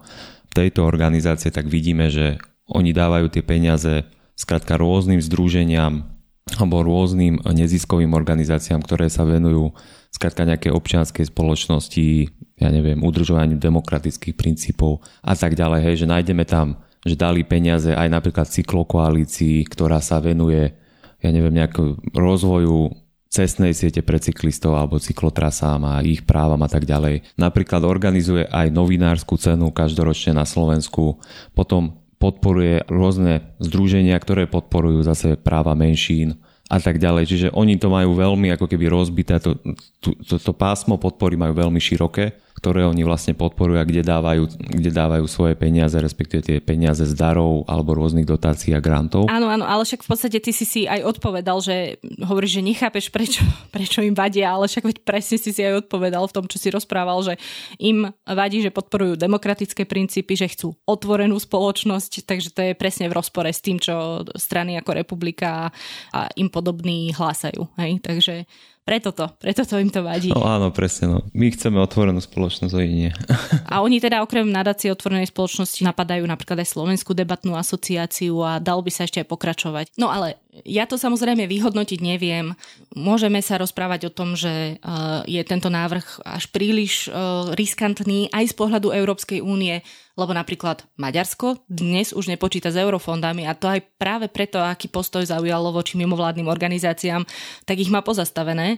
tejto 0.52 0.84
organizácie, 0.84 1.48
tak 1.48 1.72
vidíme, 1.72 2.12
že 2.12 2.36
oni 2.68 2.92
dávajú 2.92 3.32
tie 3.32 3.44
peniaze 3.44 4.04
skrátka 4.36 4.76
rôznym 4.76 5.24
združeniam, 5.24 6.13
alebo 6.52 6.84
rôznym 6.84 7.40
neziskovým 7.40 8.12
organizáciám, 8.12 8.84
ktoré 8.84 9.08
sa 9.08 9.24
venujú 9.24 9.72
skrátka 10.12 10.44
nejaké 10.44 10.70
občianskej 10.70 11.32
spoločnosti, 11.32 12.30
ja 12.60 12.70
neviem, 12.70 13.00
udržovaniu 13.02 13.58
demokratických 13.58 14.36
princípov 14.36 15.02
a 15.24 15.34
tak 15.34 15.56
ďalej, 15.58 15.80
hej, 15.88 15.96
že 16.06 16.12
nájdeme 16.12 16.44
tam, 16.46 16.84
že 17.04 17.18
dali 17.18 17.42
peniaze 17.48 17.92
aj 17.96 18.08
napríklad 18.12 18.48
cyklokoalícii, 18.48 19.66
ktorá 19.72 20.04
sa 20.04 20.20
venuje, 20.20 20.76
ja 21.24 21.30
neviem, 21.32 21.56
nejakú 21.56 21.98
rozvoju 22.12 22.92
cestnej 23.34 23.74
siete 23.74 24.06
pre 24.06 24.22
cyklistov 24.22 24.78
alebo 24.78 25.02
cyklotrasám 25.02 25.82
a 25.90 26.06
ich 26.06 26.22
právam 26.22 26.62
a 26.62 26.70
tak 26.70 26.86
ďalej. 26.86 27.26
Napríklad 27.34 27.82
organizuje 27.82 28.46
aj 28.46 28.70
novinárskú 28.70 29.42
cenu 29.42 29.74
každoročne 29.74 30.38
na 30.38 30.46
Slovensku, 30.46 31.18
potom 31.58 32.03
podporuje 32.24 32.88
rôzne 32.88 33.52
združenia, 33.60 34.16
ktoré 34.16 34.48
podporujú 34.48 35.04
zase 35.04 35.36
práva 35.36 35.76
menšín 35.76 36.40
a 36.72 36.80
tak 36.80 36.96
ďalej. 37.04 37.28
Čiže 37.28 37.48
oni 37.52 37.76
to 37.76 37.92
majú 37.92 38.16
veľmi 38.16 38.56
ako 38.56 38.72
keby 38.72 38.88
rozbité, 38.88 39.44
to, 39.44 39.60
to, 40.00 40.16
to, 40.24 40.40
to 40.40 40.52
pásmo 40.56 40.96
podpory 40.96 41.36
majú 41.36 41.52
veľmi 41.52 41.84
široké 41.84 42.40
ktoré 42.54 42.86
oni 42.86 43.02
vlastne 43.02 43.34
podporujú 43.34 43.82
a 43.82 43.86
kde 43.86 44.06
dávajú, 44.06 44.44
kde 44.56 44.92
dávajú 44.94 45.26
svoje 45.26 45.58
peniaze, 45.58 45.98
respektíve 45.98 46.42
tie 46.46 46.58
peniaze 46.62 47.04
z 47.04 47.14
darov 47.18 47.66
alebo 47.66 47.98
rôznych 47.98 48.30
dotácií 48.30 48.78
a 48.78 48.80
grantov. 48.80 49.28
Áno, 49.28 49.50
áno, 49.50 49.66
ale 49.66 49.84
však 49.84 50.06
v 50.06 50.10
podstate 50.10 50.38
ty 50.38 50.54
si 50.54 50.64
si 50.64 50.82
aj 50.86 51.02
odpovedal, 51.04 51.58
že 51.60 51.98
hovoríš, 52.22 52.62
že 52.62 52.64
nechápeš, 52.64 53.10
prečo, 53.10 53.42
prečo 53.76 54.06
im 54.06 54.14
vadia, 54.14 54.54
ale 54.54 54.70
však 54.70 54.86
veď 54.86 54.98
presne 55.02 55.38
si 55.42 55.50
si 55.50 55.62
aj 55.66 55.86
odpovedal 55.86 56.30
v 56.30 56.36
tom, 56.36 56.46
čo 56.46 56.62
si 56.62 56.70
rozprával, 56.70 57.20
že 57.26 57.34
im 57.82 58.08
vadí, 58.24 58.62
že 58.62 58.72
podporujú 58.72 59.18
demokratické 59.18 59.90
princípy, 59.90 60.38
že 60.38 60.48
chcú 60.54 60.78
otvorenú 60.86 61.36
spoločnosť, 61.42 62.24
takže 62.24 62.50
to 62.54 62.62
je 62.72 62.74
presne 62.78 63.10
v 63.10 63.18
rozpore 63.18 63.50
s 63.50 63.60
tým, 63.60 63.82
čo 63.82 64.24
strany 64.38 64.78
ako 64.78 64.92
republika 64.94 65.74
a 66.14 66.20
im 66.38 66.48
podobní 66.48 67.12
hlásajú. 67.12 67.66
Hej? 67.82 68.00
Takže 68.00 68.46
preto 68.84 69.16
to, 69.16 69.32
preto 69.40 69.64
to 69.64 69.80
im 69.80 69.88
to 69.88 70.04
vadí. 70.04 70.28
No 70.36 70.44
áno, 70.44 70.68
presne. 70.76 71.08
No. 71.08 71.18
My 71.32 71.48
chceme 71.56 71.80
otvorenú 71.80 72.20
spoločnosť, 72.20 72.76
nie. 72.84 73.16
A 73.72 73.80
oni 73.80 74.04
teda 74.04 74.20
okrem 74.20 74.44
nadácie 74.52 74.92
otvorenej 74.92 75.32
spoločnosti 75.32 75.88
napadajú 75.88 76.28
napríklad 76.28 76.60
aj 76.60 76.76
Slovenskú 76.76 77.16
debatnú 77.16 77.56
asociáciu 77.56 78.44
a 78.44 78.60
dal 78.60 78.84
by 78.84 78.92
sa 78.92 79.08
ešte 79.08 79.24
aj 79.24 79.28
pokračovať. 79.32 79.86
No 79.96 80.12
ale 80.12 80.43
ja 80.62 80.86
to 80.86 81.02
samozrejme 81.02 81.50
vyhodnotiť 81.50 82.00
neviem. 82.06 82.54
Môžeme 82.94 83.42
sa 83.42 83.58
rozprávať 83.58 84.10
o 84.10 84.16
tom, 84.16 84.38
že 84.38 84.78
eh, 84.78 84.80
je 85.26 85.42
tento 85.42 85.74
návrh 85.74 86.22
až 86.22 86.46
príliš 86.54 87.10
eh, 87.10 87.14
riskantný 87.58 88.30
aj 88.30 88.54
z 88.54 88.54
pohľadu 88.54 88.94
Európskej 88.94 89.42
únie 89.42 89.82
lebo 90.14 90.30
napríklad 90.30 90.86
Maďarsko 91.02 91.66
dnes 91.66 92.14
už 92.14 92.30
nepočíta 92.30 92.70
s 92.70 92.78
eurofondami 92.78 93.50
a 93.50 93.58
to 93.58 93.66
aj 93.66 93.82
práve 93.98 94.30
preto, 94.30 94.62
aký 94.62 94.86
postoj 94.86 95.26
zaujalo 95.26 95.74
voči 95.74 95.98
mimovládnym 95.98 96.46
organizáciám, 96.46 97.26
tak 97.66 97.82
ich 97.82 97.90
má 97.90 98.06
pozastavené 98.06 98.78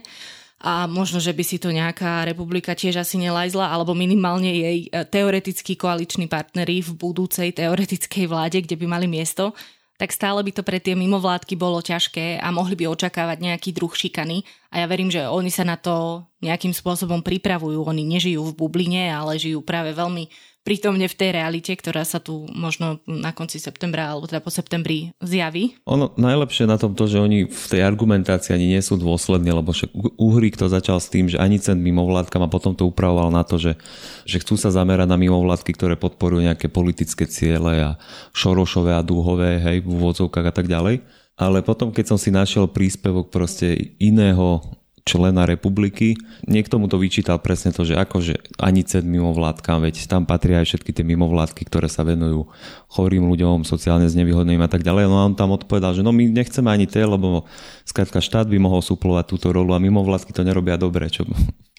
a 0.56 0.88
možno, 0.88 1.20
že 1.20 1.36
by 1.36 1.44
si 1.44 1.60
to 1.60 1.68
nejaká 1.68 2.24
republika 2.24 2.72
tiež 2.72 3.04
asi 3.04 3.20
nelajzla, 3.20 3.68
alebo 3.68 3.92
minimálne 3.92 4.48
jej 4.48 4.78
e, 4.88 5.04
teoretickí 5.04 5.76
koaliční 5.76 6.32
partnery 6.32 6.80
v 6.80 6.96
budúcej 6.96 7.52
teoretickej 7.52 8.24
vláde, 8.24 8.64
kde 8.64 8.80
by 8.80 8.86
mali 8.88 9.04
miesto, 9.04 9.52
tak 9.96 10.12
stále 10.12 10.44
by 10.44 10.52
to 10.52 10.62
pre 10.62 10.76
tie 10.76 10.92
mimovládky 10.92 11.56
bolo 11.56 11.80
ťažké 11.80 12.40
a 12.40 12.48
mohli 12.52 12.76
by 12.76 12.92
očakávať 12.92 13.38
nejaký 13.40 13.72
druh 13.72 13.92
šikany. 13.92 14.44
A 14.72 14.84
ja 14.84 14.86
verím, 14.86 15.08
že 15.08 15.24
oni 15.24 15.48
sa 15.48 15.64
na 15.64 15.80
to 15.80 16.24
nejakým 16.44 16.76
spôsobom 16.76 17.24
pripravujú. 17.24 17.84
Oni 17.84 18.04
nežijú 18.04 18.44
v 18.52 18.56
bubline, 18.56 19.08
ale 19.08 19.40
žijú 19.40 19.64
práve 19.64 19.96
veľmi 19.96 20.28
prítomne 20.66 21.06
v 21.06 21.14
tej 21.14 21.30
realite, 21.38 21.70
ktorá 21.70 22.02
sa 22.02 22.18
tu 22.18 22.50
možno 22.50 22.98
na 23.06 23.30
konci 23.30 23.62
septembra 23.62 24.10
alebo 24.10 24.26
teda 24.26 24.42
po 24.42 24.50
septembri 24.50 25.14
zjaví. 25.22 25.78
Ono 25.86 26.10
najlepšie 26.18 26.66
na 26.66 26.74
tom 26.74 26.98
to, 26.98 27.06
že 27.06 27.22
oni 27.22 27.46
v 27.46 27.66
tej 27.70 27.86
argumentácii 27.86 28.50
ani 28.50 28.74
nie 28.74 28.82
sú 28.82 28.98
dôslední, 28.98 29.54
lebo 29.54 29.70
však 29.70 29.94
Uhrík 30.18 30.58
to 30.58 30.66
začal 30.66 30.98
s 30.98 31.06
tým, 31.06 31.30
že 31.30 31.38
ani 31.38 31.62
cent 31.62 31.78
mimovládkam 31.78 32.42
a 32.42 32.50
potom 32.50 32.74
to 32.74 32.90
upravoval 32.90 33.30
na 33.30 33.46
to, 33.46 33.62
že, 33.62 33.78
že 34.26 34.42
chcú 34.42 34.58
sa 34.58 34.74
zamerať 34.74 35.06
na 35.06 35.14
mimovládky, 35.14 35.70
ktoré 35.70 35.94
podporujú 35.94 36.42
nejaké 36.42 36.66
politické 36.66 37.30
ciele 37.30 37.78
a 37.78 37.94
šorošové 38.34 38.90
a 38.98 39.06
dúhové, 39.06 39.62
hej, 39.62 39.86
v 39.86 39.88
úvodzovkách 39.94 40.46
a 40.50 40.54
tak 40.54 40.66
ďalej. 40.66 41.06
Ale 41.36 41.60
potom, 41.60 41.92
keď 41.92 42.16
som 42.16 42.18
si 42.18 42.32
našiel 42.32 42.66
príspevok 42.66 43.28
proste 43.28 43.94
iného 44.00 44.64
člena 45.06 45.46
republiky. 45.46 46.18
Niekto 46.50 46.82
mu 46.82 46.90
to 46.90 46.98
vyčítal 46.98 47.38
presne 47.38 47.70
to, 47.70 47.86
že 47.86 47.94
akože 47.94 48.58
ani 48.58 48.82
ced 48.82 49.06
mimovládkam, 49.06 49.86
veď 49.86 50.10
tam 50.10 50.26
patria 50.26 50.60
aj 50.60 50.74
všetky 50.74 50.90
tie 50.90 51.06
mimovládky, 51.06 51.62
ktoré 51.62 51.86
sa 51.86 52.02
venujú 52.02 52.50
chorým 52.90 53.30
ľuďom, 53.30 53.62
sociálne 53.62 54.10
znevýhodným 54.10 54.58
a 54.58 54.68
tak 54.68 54.82
ďalej. 54.82 55.06
No 55.06 55.22
a 55.22 55.26
on 55.30 55.38
tam 55.38 55.54
odpovedal, 55.54 55.94
že 55.94 56.02
no 56.02 56.10
my 56.10 56.26
nechceme 56.26 56.66
ani 56.66 56.90
tie, 56.90 57.06
lebo 57.06 57.46
skrátka 57.86 58.18
štát 58.18 58.50
by 58.50 58.58
mohol 58.58 58.82
suplovať 58.82 59.30
túto 59.30 59.54
rolu 59.54 59.78
a 59.78 59.80
mimovládky 59.80 60.34
to 60.34 60.42
nerobia 60.42 60.74
dobre, 60.74 61.06
čo 61.06 61.22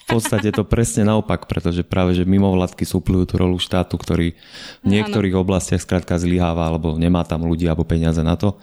v 0.07 0.15
podstate 0.15 0.55
to 0.55 0.63
presne 0.63 1.03
naopak, 1.03 1.51
pretože 1.51 1.83
práve, 1.83 2.15
že 2.15 2.23
mimovládky 2.23 2.87
súplujú 2.87 3.27
tú 3.27 3.35
rolu 3.43 3.59
štátu, 3.59 3.99
ktorý 3.99 4.39
v 4.79 4.87
niektorých 4.87 5.35
oblastiach 5.35 5.83
skrátka 5.83 6.15
zlyháva, 6.15 6.71
alebo 6.71 6.95
nemá 6.95 7.27
tam 7.27 7.43
ľudí 7.43 7.67
alebo 7.67 7.83
peniaze 7.83 8.23
na 8.23 8.39
to. 8.39 8.55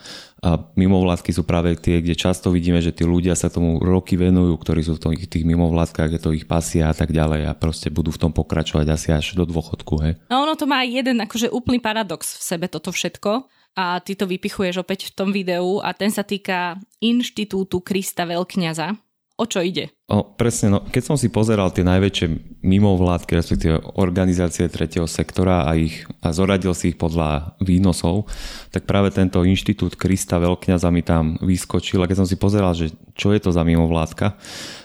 A 0.44 0.60
mimovládky 0.76 1.32
sú 1.32 1.40
práve 1.40 1.72
tie, 1.80 2.04
kde 2.04 2.12
často 2.12 2.52
vidíme, 2.52 2.76
že 2.84 2.92
tí 2.92 3.08
ľudia 3.08 3.32
sa 3.32 3.48
tomu 3.48 3.80
roky 3.80 4.20
venujú, 4.20 4.60
ktorí 4.60 4.84
sú 4.84 5.00
v 5.00 5.16
tých, 5.24 5.48
mimovládkach, 5.48 6.12
je 6.12 6.20
to 6.20 6.36
ich 6.36 6.44
pasia 6.44 6.92
a 6.92 6.94
tak 6.94 7.16
ďalej 7.16 7.48
a 7.48 7.56
proste 7.56 7.88
budú 7.88 8.12
v 8.12 8.28
tom 8.28 8.32
pokračovať 8.36 8.86
asi 8.92 9.08
až 9.08 9.40
do 9.40 9.48
dôchodku. 9.48 10.04
Hej. 10.04 10.20
No 10.28 10.44
ono 10.44 10.52
to 10.52 10.68
má 10.68 10.84
jeden 10.84 11.16
akože 11.24 11.48
úplný 11.48 11.80
paradox 11.80 12.36
v 12.36 12.42
sebe 12.44 12.66
toto 12.68 12.92
všetko 12.92 13.48
a 13.72 14.04
ty 14.04 14.12
to 14.12 14.28
vypichuješ 14.28 14.84
opäť 14.84 15.08
v 15.08 15.12
tom 15.16 15.32
videu 15.32 15.80
a 15.80 15.96
ten 15.96 16.12
sa 16.12 16.20
týka 16.20 16.76
Inštitútu 17.00 17.80
Krista 17.80 18.28
Veľkňaza, 18.28 18.92
o 19.40 19.44
čo 19.48 19.64
ide? 19.64 19.93
O, 20.04 20.20
presne, 20.20 20.68
no, 20.68 20.84
keď 20.84 21.00
som 21.00 21.16
si 21.16 21.32
pozeral 21.32 21.72
tie 21.72 21.80
najväčšie 21.80 22.60
mimovládky, 22.60 23.40
respektíve 23.40 23.80
organizácie 23.96 24.68
tretieho 24.68 25.08
sektora 25.08 25.64
a, 25.64 25.80
ich, 25.80 26.04
a 26.20 26.28
zoradil 26.28 26.76
si 26.76 26.92
ich 26.92 27.00
podľa 27.00 27.56
výnosov, 27.64 28.28
tak 28.68 28.84
práve 28.84 29.16
tento 29.16 29.40
inštitút 29.40 29.96
Krista 29.96 30.36
Veľkňaza 30.36 30.92
mi 30.92 31.00
tam 31.00 31.40
vyskočil 31.40 32.04
a 32.04 32.08
keď 32.08 32.20
som 32.20 32.28
si 32.28 32.36
pozeral, 32.36 32.76
že 32.76 32.92
čo 33.16 33.32
je 33.32 33.40
to 33.40 33.48
za 33.48 33.64
mimovládka, 33.64 34.36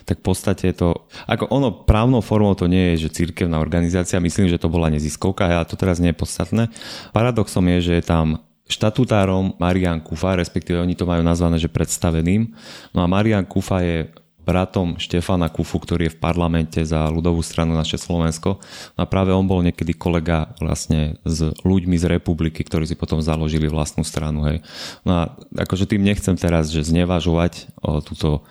tak 0.08 0.24
v 0.24 0.26
podstate 0.26 0.72
to, 0.72 0.96
ako 1.28 1.52
ono 1.52 1.84
právnou 1.84 2.24
formou 2.24 2.56
to 2.56 2.72
nie 2.72 2.96
je, 2.96 3.12
že 3.12 3.20
církevná 3.20 3.60
organizácia, 3.60 4.24
myslím, 4.24 4.48
že 4.48 4.56
to 4.56 4.72
bola 4.72 4.88
neziskovka, 4.88 5.52
a 5.52 5.68
to 5.68 5.76
teraz 5.76 6.00
nie 6.00 6.16
je 6.16 6.22
podstatné. 6.24 6.72
Paradoxom 7.12 7.68
je, 7.76 7.92
že 7.92 7.94
je 8.00 8.08
tam 8.08 8.40
štatutárom 8.72 9.60
Marian 9.60 10.00
Kufa, 10.00 10.40
respektíve 10.40 10.80
oni 10.80 10.96
to 10.96 11.04
majú 11.04 11.28
nazvané, 11.28 11.60
že 11.60 11.68
predstaveným. 11.68 12.56
No 12.96 13.04
a 13.04 13.12
Marian 13.12 13.44
Kufa 13.44 13.84
je 13.84 14.08
bratom 14.50 14.98
Štefana 14.98 15.54
Kufu, 15.54 15.78
ktorý 15.78 16.10
je 16.10 16.16
v 16.18 16.22
parlamente 16.26 16.82
za 16.82 17.06
ľudovú 17.14 17.46
stranu 17.46 17.78
naše 17.78 18.02
Slovensko. 18.02 18.58
A 18.98 19.06
práve 19.06 19.30
on 19.30 19.46
bol 19.46 19.62
niekedy 19.62 19.94
kolega 19.94 20.50
vlastne 20.58 21.22
s 21.22 21.54
ľuďmi 21.62 21.94
z 22.02 22.18
republiky, 22.18 22.66
ktorí 22.66 22.90
si 22.90 22.98
potom 22.98 23.22
založili 23.22 23.70
vlastnú 23.70 24.02
stranu. 24.02 24.50
Hej. 24.50 24.66
No 25.06 25.12
a 25.14 25.22
akože 25.54 25.86
tým 25.86 26.02
nechcem 26.02 26.34
teraz, 26.34 26.74
že 26.74 26.82
znevažovať 26.82 27.70
o 27.86 28.02
túto 28.02 28.42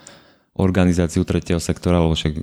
organizáciu 0.54 1.26
tretieho 1.26 1.58
sektora, 1.58 1.98
lebo 1.98 2.14
však 2.14 2.38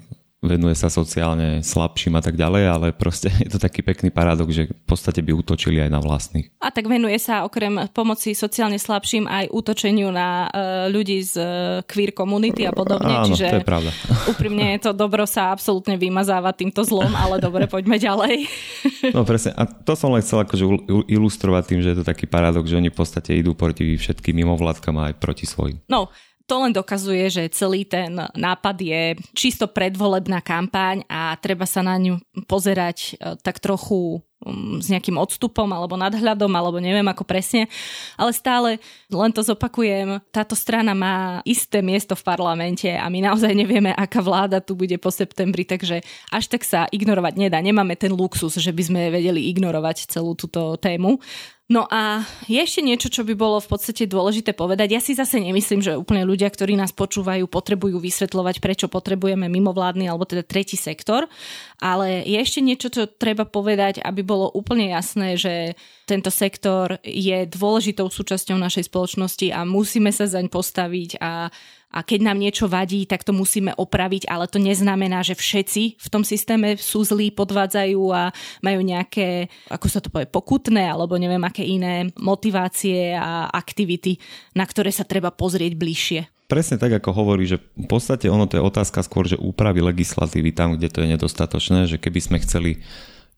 venuje 0.45 0.77
sa 0.77 0.87
sociálne 0.87 1.59
slabším 1.65 2.15
a 2.17 2.21
tak 2.23 2.39
ďalej, 2.39 2.63
ale 2.69 2.87
proste 2.95 3.29
je 3.45 3.49
to 3.51 3.59
taký 3.59 3.81
pekný 3.81 4.09
paradox, 4.09 4.49
že 4.53 4.63
v 4.69 4.85
podstate 4.87 5.19
by 5.25 5.33
útočili 5.33 5.81
aj 5.81 5.89
na 5.91 5.99
vlastných. 5.99 6.49
A 6.61 6.71
tak 6.71 6.87
venuje 6.87 7.17
sa 7.19 7.43
okrem 7.43 7.89
pomoci 7.91 8.33
sociálne 8.37 8.77
slabším 8.79 9.27
aj 9.27 9.51
útočeniu 9.51 10.09
na 10.09 10.47
uh, 10.47 10.51
ľudí 10.89 11.21
z 11.21 11.33
uh, 11.37 11.47
queer 11.85 12.13
komunity 12.13 12.63
a 12.65 12.71
podobne, 12.71 13.13
Áno, 13.13 13.27
čiže 13.33 13.51
to 13.51 13.59
je 13.61 13.67
pravda. 13.67 13.91
úprimne 14.31 14.77
to 14.81 14.93
dobro 14.93 15.25
sa 15.25 15.51
absolútne 15.51 15.97
vymazáva 15.97 16.53
týmto 16.53 16.85
zlom, 16.85 17.11
ale 17.13 17.41
dobre, 17.41 17.65
poďme 17.65 17.97
ďalej. 17.97 18.45
no 19.15 19.25
presne, 19.25 19.53
a 19.57 19.65
to 19.65 19.93
som 19.93 20.13
len 20.13 20.21
chcel 20.23 20.45
akože 20.45 20.65
ilustrovať 21.09 21.63
tým, 21.65 21.79
že 21.81 21.91
je 21.93 21.97
to 22.01 22.05
taký 22.05 22.29
paradox, 22.29 22.69
že 22.69 22.77
oni 22.77 22.89
v 22.93 22.97
podstate 22.97 23.35
idú 23.35 23.57
proti 23.57 23.97
všetkým 23.97 24.37
mimovládkam 24.45 24.95
a 25.01 25.11
aj 25.11 25.15
proti 25.17 25.45
svojim. 25.49 25.81
No, 25.89 26.13
to 26.45 26.55
len 26.61 26.73
dokazuje, 26.73 27.25
že 27.29 27.53
celý 27.53 27.85
ten 27.85 28.13
nápad 28.17 28.77
je 28.77 29.03
čisto 29.33 29.65
predvolebná 29.65 30.45
kampaň 30.45 31.01
a 31.09 31.33
treba 31.41 31.65
sa 31.65 31.81
na 31.81 31.97
ňu 31.97 32.21
pozerať 32.45 32.97
e, 33.17 33.37
tak 33.41 33.57
trochu 33.57 34.21
s 34.79 34.87
nejakým 34.91 35.15
odstupom 35.17 35.65
alebo 35.71 35.97
nadhľadom, 35.97 36.51
alebo 36.53 36.77
neviem 36.77 37.05
ako 37.07 37.23
presne, 37.23 37.65
ale 38.19 38.35
stále, 38.35 38.69
len 39.09 39.31
to 39.33 39.41
zopakujem, 39.41 40.21
táto 40.29 40.53
strana 40.53 40.93
má 40.93 41.39
isté 41.47 41.79
miesto 41.79 42.13
v 42.13 42.25
parlamente 42.25 42.91
a 42.91 43.07
my 43.09 43.25
naozaj 43.25 43.55
nevieme, 43.55 43.95
aká 43.95 44.19
vláda 44.21 44.59
tu 44.61 44.77
bude 44.77 44.95
po 45.01 45.09
septembri, 45.09 45.65
takže 45.65 46.03
až 46.29 46.45
tak 46.51 46.61
sa 46.67 46.85
ignorovať 46.91 47.33
nedá. 47.39 47.57
Nemáme 47.63 47.95
ten 47.97 48.13
luxus, 48.13 48.59
že 48.59 48.75
by 48.75 48.83
sme 48.85 49.01
vedeli 49.09 49.49
ignorovať 49.49 50.11
celú 50.11 50.37
túto 50.37 50.77
tému. 50.77 51.17
No 51.65 51.89
a 51.89 52.21
je 52.45 52.61
ešte 52.61 52.85
niečo, 52.85 53.09
čo 53.09 53.25
by 53.25 53.33
bolo 53.33 53.57
v 53.57 53.65
podstate 53.73 54.05
dôležité 54.05 54.53
povedať. 54.53 54.93
Ja 54.93 55.01
si 55.01 55.17
zase 55.17 55.41
nemyslím, 55.41 55.81
že 55.81 55.97
úplne 55.97 56.21
ľudia, 56.21 56.45
ktorí 56.45 56.77
nás 56.77 56.93
počúvajú, 56.93 57.49
potrebujú 57.49 57.97
vysvetľovať, 57.97 58.61
prečo 58.61 58.85
potrebujeme 58.85 59.49
mimovládny 59.49 60.05
alebo 60.05 60.29
teda 60.29 60.45
tretí 60.45 60.77
sektor, 60.77 61.25
ale 61.81 62.21
je 62.21 62.37
ešte 62.37 62.61
niečo, 62.61 62.93
čo 62.93 63.09
treba 63.09 63.49
povedať, 63.49 63.97
aby 64.05 64.21
bolo 64.25 64.49
úplne 64.51 64.91
jasné, 64.91 65.37
že 65.37 65.77
tento 66.09 66.33
sektor 66.33 66.97
je 67.05 67.45
dôležitou 67.45 68.09
súčasťou 68.09 68.57
našej 68.57 68.89
spoločnosti 68.89 69.53
a 69.53 69.61
musíme 69.63 70.09
sa 70.09 70.25
zaň 70.25 70.49
postaviť 70.49 71.21
a 71.21 71.53
a 71.95 72.03
keď 72.03 72.27
nám 72.27 72.43
niečo 72.43 72.67
vadí, 72.67 73.07
tak 73.07 73.23
to 73.23 73.31
musíme 73.31 73.71
opraviť, 73.71 74.27
ale 74.27 74.51
to 74.51 74.59
neznamená, 74.59 75.23
že 75.23 75.31
všetci 75.31 75.95
v 75.95 76.07
tom 76.11 76.27
systéme 76.27 76.75
sú 76.75 77.07
zlí, 77.07 77.31
podvádzajú 77.31 78.01
a 78.11 78.35
majú 78.59 78.83
nejaké, 78.83 79.47
ako 79.71 79.87
sa 79.87 80.03
to 80.03 80.11
povie, 80.11 80.27
pokutné 80.27 80.91
alebo 80.91 81.15
neviem 81.15 81.39
aké 81.47 81.63
iné 81.63 82.11
motivácie 82.19 83.15
a 83.15 83.47
aktivity, 83.47 84.19
na 84.51 84.67
ktoré 84.67 84.91
sa 84.91 85.07
treba 85.07 85.31
pozrieť 85.31 85.73
bližšie. 85.79 86.21
Presne 86.45 86.77
tak, 86.77 86.93
ako 86.93 87.09
hovorí, 87.15 87.47
že 87.49 87.57
v 87.57 87.87
podstate 87.89 88.29
ono 88.29 88.45
to 88.45 88.59
je 88.59 88.67
otázka 88.67 89.01
skôr, 89.01 89.25
že 89.25 89.39
úpravy 89.39 89.81
legislatívy 89.81 90.53
tam, 90.53 90.77
kde 90.77 90.91
to 90.93 91.01
je 91.01 91.11
nedostatočné, 91.15 91.89
že 91.89 91.97
keby 91.97 92.19
sme 92.21 92.37
chceli 92.43 92.85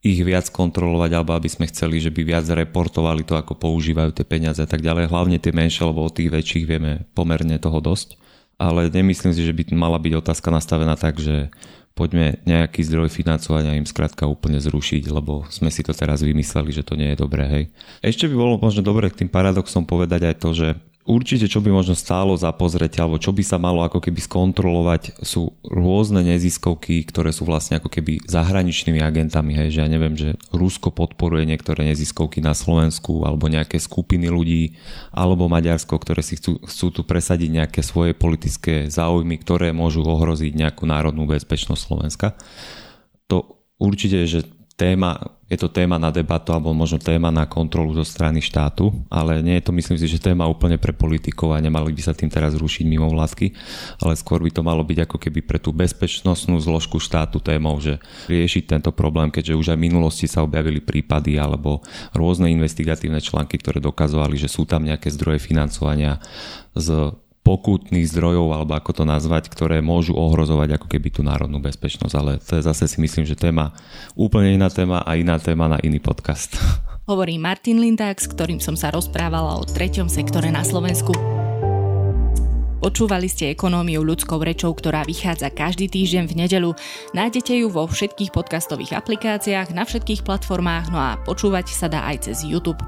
ich 0.02 0.22
viac 0.22 0.48
kontrolovať, 0.54 1.12
alebo 1.18 1.34
aby 1.34 1.50
sme 1.50 1.68
chceli, 1.68 1.98
že 1.98 2.14
by 2.14 2.22
viac 2.22 2.46
reportovali 2.48 3.26
to, 3.26 3.34
ako 3.34 3.58
používajú 3.58 4.14
tie 4.14 4.24
peniaze 4.24 4.62
a 4.62 4.70
tak 4.70 4.86
ďalej. 4.86 5.10
Hlavne 5.10 5.38
tie 5.42 5.52
menšie, 5.52 5.84
lebo 5.84 6.06
od 6.06 6.14
tých 6.14 6.30
väčších 6.30 6.66
vieme 6.70 7.06
pomerne 7.18 7.58
toho 7.58 7.82
dosť 7.82 8.28
ale 8.58 8.90
nemyslím 8.90 9.34
si, 9.38 9.46
že 9.46 9.54
by 9.54 9.70
mala 9.78 10.02
byť 10.02 10.14
otázka 10.18 10.50
nastavená 10.50 10.98
tak, 10.98 11.22
že 11.22 11.54
poďme 11.94 12.42
nejaký 12.46 12.82
zdroj 12.86 13.10
financovania 13.10 13.78
im 13.78 13.86
skrátka 13.86 14.30
úplne 14.30 14.58
zrušiť, 14.62 15.10
lebo 15.10 15.46
sme 15.50 15.70
si 15.70 15.82
to 15.82 15.94
teraz 15.94 16.22
vymysleli, 16.22 16.74
že 16.74 16.86
to 16.86 16.98
nie 16.98 17.14
je 17.14 17.22
dobré. 17.22 17.46
Hej. 17.46 17.64
Ešte 18.02 18.30
by 18.30 18.36
bolo 18.38 18.54
možno 18.62 18.86
dobre 18.86 19.10
k 19.10 19.26
tým 19.26 19.30
paradoxom 19.30 19.86
povedať 19.86 20.30
aj 20.30 20.36
to, 20.42 20.50
že 20.54 20.68
Určite, 21.08 21.48
čo 21.48 21.64
by 21.64 21.72
možno 21.72 21.96
stálo 21.96 22.36
za 22.36 22.52
pozrieť, 22.52 23.00
alebo 23.00 23.16
čo 23.16 23.32
by 23.32 23.40
sa 23.40 23.56
malo 23.56 23.80
ako 23.80 24.04
keby 24.04 24.20
skontrolovať, 24.20 25.24
sú 25.24 25.56
rôzne 25.64 26.20
neziskovky, 26.20 27.08
ktoré 27.08 27.32
sú 27.32 27.48
vlastne 27.48 27.80
ako 27.80 27.88
keby 27.88 28.28
zahraničnými 28.28 29.00
agentami, 29.00 29.56
hej, 29.56 29.80
že 29.80 29.80
ja 29.80 29.88
neviem, 29.88 30.20
že 30.20 30.36
Rusko 30.52 30.92
podporuje 30.92 31.48
niektoré 31.48 31.88
neziskovky 31.88 32.44
na 32.44 32.52
Slovensku, 32.52 33.24
alebo 33.24 33.48
nejaké 33.48 33.80
skupiny 33.80 34.28
ľudí, 34.28 34.76
alebo 35.16 35.48
Maďarsko, 35.48 35.96
ktoré 35.96 36.20
si 36.20 36.36
chcú, 36.36 36.60
chcú 36.68 36.92
tu 36.92 37.02
presadiť 37.08 37.56
nejaké 37.56 37.80
svoje 37.88 38.12
politické 38.12 38.92
záujmy, 38.92 39.40
ktoré 39.40 39.72
môžu 39.72 40.04
ohroziť 40.04 40.60
nejakú 40.60 40.84
národnú 40.84 41.24
bezpečnosť 41.24 41.82
Slovenska. 41.88 42.36
To 43.32 43.64
určite, 43.80 44.28
že 44.28 44.44
téma, 44.76 45.37
je 45.48 45.56
to 45.56 45.72
téma 45.72 45.96
na 45.96 46.12
debatu 46.12 46.52
alebo 46.52 46.76
možno 46.76 47.00
téma 47.00 47.32
na 47.32 47.48
kontrolu 47.48 47.96
zo 47.96 48.04
strany 48.04 48.44
štátu, 48.44 48.92
ale 49.08 49.40
nie 49.40 49.56
je 49.60 49.64
to 49.64 49.72
myslím 49.72 49.96
si, 49.96 50.04
že 50.12 50.20
téma 50.20 50.44
úplne 50.44 50.76
pre 50.76 50.92
politikov 50.92 51.56
a 51.56 51.64
nemali 51.64 51.96
by 51.96 52.02
sa 52.04 52.12
tým 52.12 52.28
teraz 52.28 52.60
rušiť 52.60 52.84
mimo 52.84 53.08
vládky, 53.08 53.56
ale 54.04 54.20
skôr 54.20 54.44
by 54.44 54.52
to 54.52 54.62
malo 54.62 54.84
byť 54.84 55.08
ako 55.08 55.18
keby 55.18 55.40
pre 55.40 55.56
tú 55.56 55.72
bezpečnostnú 55.72 56.60
zložku 56.60 57.00
štátu 57.00 57.40
témou, 57.40 57.80
že 57.80 58.04
riešiť 58.28 58.64
tento 58.68 58.92
problém, 58.92 59.32
keďže 59.32 59.56
už 59.56 59.68
aj 59.72 59.78
v 59.80 59.86
minulosti 59.88 60.28
sa 60.28 60.44
objavili 60.44 60.84
prípady 60.84 61.40
alebo 61.40 61.80
rôzne 62.12 62.52
investigatívne 62.52 63.24
články, 63.24 63.56
ktoré 63.56 63.80
dokazovali, 63.80 64.36
že 64.36 64.52
sú 64.52 64.68
tam 64.68 64.84
nejaké 64.84 65.08
zdroje 65.16 65.40
financovania 65.40 66.20
z 66.76 67.16
pokutných 67.48 68.12
zdrojov, 68.12 68.52
alebo 68.52 68.76
ako 68.76 68.92
to 68.92 69.04
nazvať, 69.08 69.48
ktoré 69.48 69.80
môžu 69.80 70.12
ohrozovať 70.20 70.76
ako 70.76 70.88
keby 70.92 71.08
tú 71.16 71.24
národnú 71.24 71.64
bezpečnosť. 71.64 72.14
Ale 72.20 72.32
to 72.44 72.60
je 72.60 72.68
zase 72.68 72.92
si 72.92 73.00
myslím, 73.00 73.24
že 73.24 73.40
téma 73.40 73.72
úplne 74.20 74.60
iná 74.60 74.68
téma 74.68 75.00
a 75.08 75.16
iná 75.16 75.40
téma 75.40 75.72
na 75.72 75.80
iný 75.80 76.04
podcast. 76.04 76.60
Hovorí 77.08 77.40
Martin 77.40 77.80
Lindák, 77.80 78.20
s 78.20 78.28
ktorým 78.28 78.60
som 78.60 78.76
sa 78.76 78.92
rozprávala 78.92 79.56
o 79.56 79.64
treťom 79.64 80.12
sektore 80.12 80.52
na 80.52 80.68
Slovensku. 80.68 81.37
Počúvali 82.78 83.26
ste 83.26 83.58
ekonómiu 83.58 84.06
ľudskou 84.06 84.38
rečou, 84.38 84.70
ktorá 84.72 85.02
vychádza 85.02 85.50
každý 85.50 85.90
týždeň 85.90 86.24
v 86.30 86.38
nedelu. 86.46 86.72
Nájdete 87.18 87.58
ju 87.58 87.74
vo 87.74 87.90
všetkých 87.90 88.30
podcastových 88.30 88.94
aplikáciách, 88.94 89.74
na 89.74 89.82
všetkých 89.82 90.22
platformách, 90.22 90.94
no 90.94 91.02
a 91.02 91.18
počúvať 91.26 91.74
sa 91.74 91.90
dá 91.90 92.06
aj 92.06 92.30
cez 92.30 92.46
YouTube. 92.46 92.80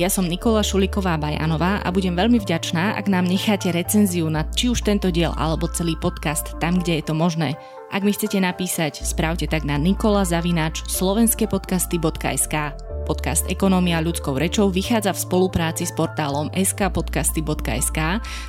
Ja 0.00 0.08
som 0.08 0.24
Nikola 0.24 0.64
Šuliková 0.64 1.20
Bajanová 1.20 1.84
a 1.84 1.88
budem 1.92 2.16
veľmi 2.16 2.40
vďačná, 2.40 2.96
ak 2.96 3.12
nám 3.12 3.28
necháte 3.28 3.68
recenziu 3.74 4.24
na 4.32 4.48
či 4.48 4.72
už 4.72 4.88
tento 4.88 5.12
diel 5.12 5.36
alebo 5.36 5.68
celý 5.68 6.00
podcast 6.00 6.56
tam, 6.62 6.80
kde 6.80 7.02
je 7.02 7.04
to 7.10 7.12
možné. 7.12 7.52
Ak 7.92 8.00
mi 8.00 8.16
chcete 8.16 8.40
napísať, 8.40 9.04
správte 9.04 9.44
tak 9.44 9.68
na 9.68 9.76
nikolazavináč 9.76 10.88
slovenskepodcasty.sk. 10.88 12.91
Podcast 13.02 13.44
Ekonómia 13.50 13.98
ľudskou 13.98 14.38
rečou 14.38 14.70
vychádza 14.70 15.12
v 15.12 15.22
spolupráci 15.26 15.84
s 15.84 15.92
portálom 15.92 16.48
skpodcasty.sk, 16.54 17.98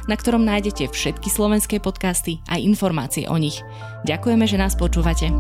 na 0.06 0.16
ktorom 0.16 0.46
nájdete 0.46 0.94
všetky 0.94 1.28
slovenské 1.28 1.82
podcasty 1.82 2.40
a 2.48 2.62
informácie 2.62 3.26
o 3.28 3.36
nich. 3.36 3.60
Ďakujeme, 4.06 4.46
že 4.46 4.62
nás 4.62 4.78
počúvate. 4.78 5.34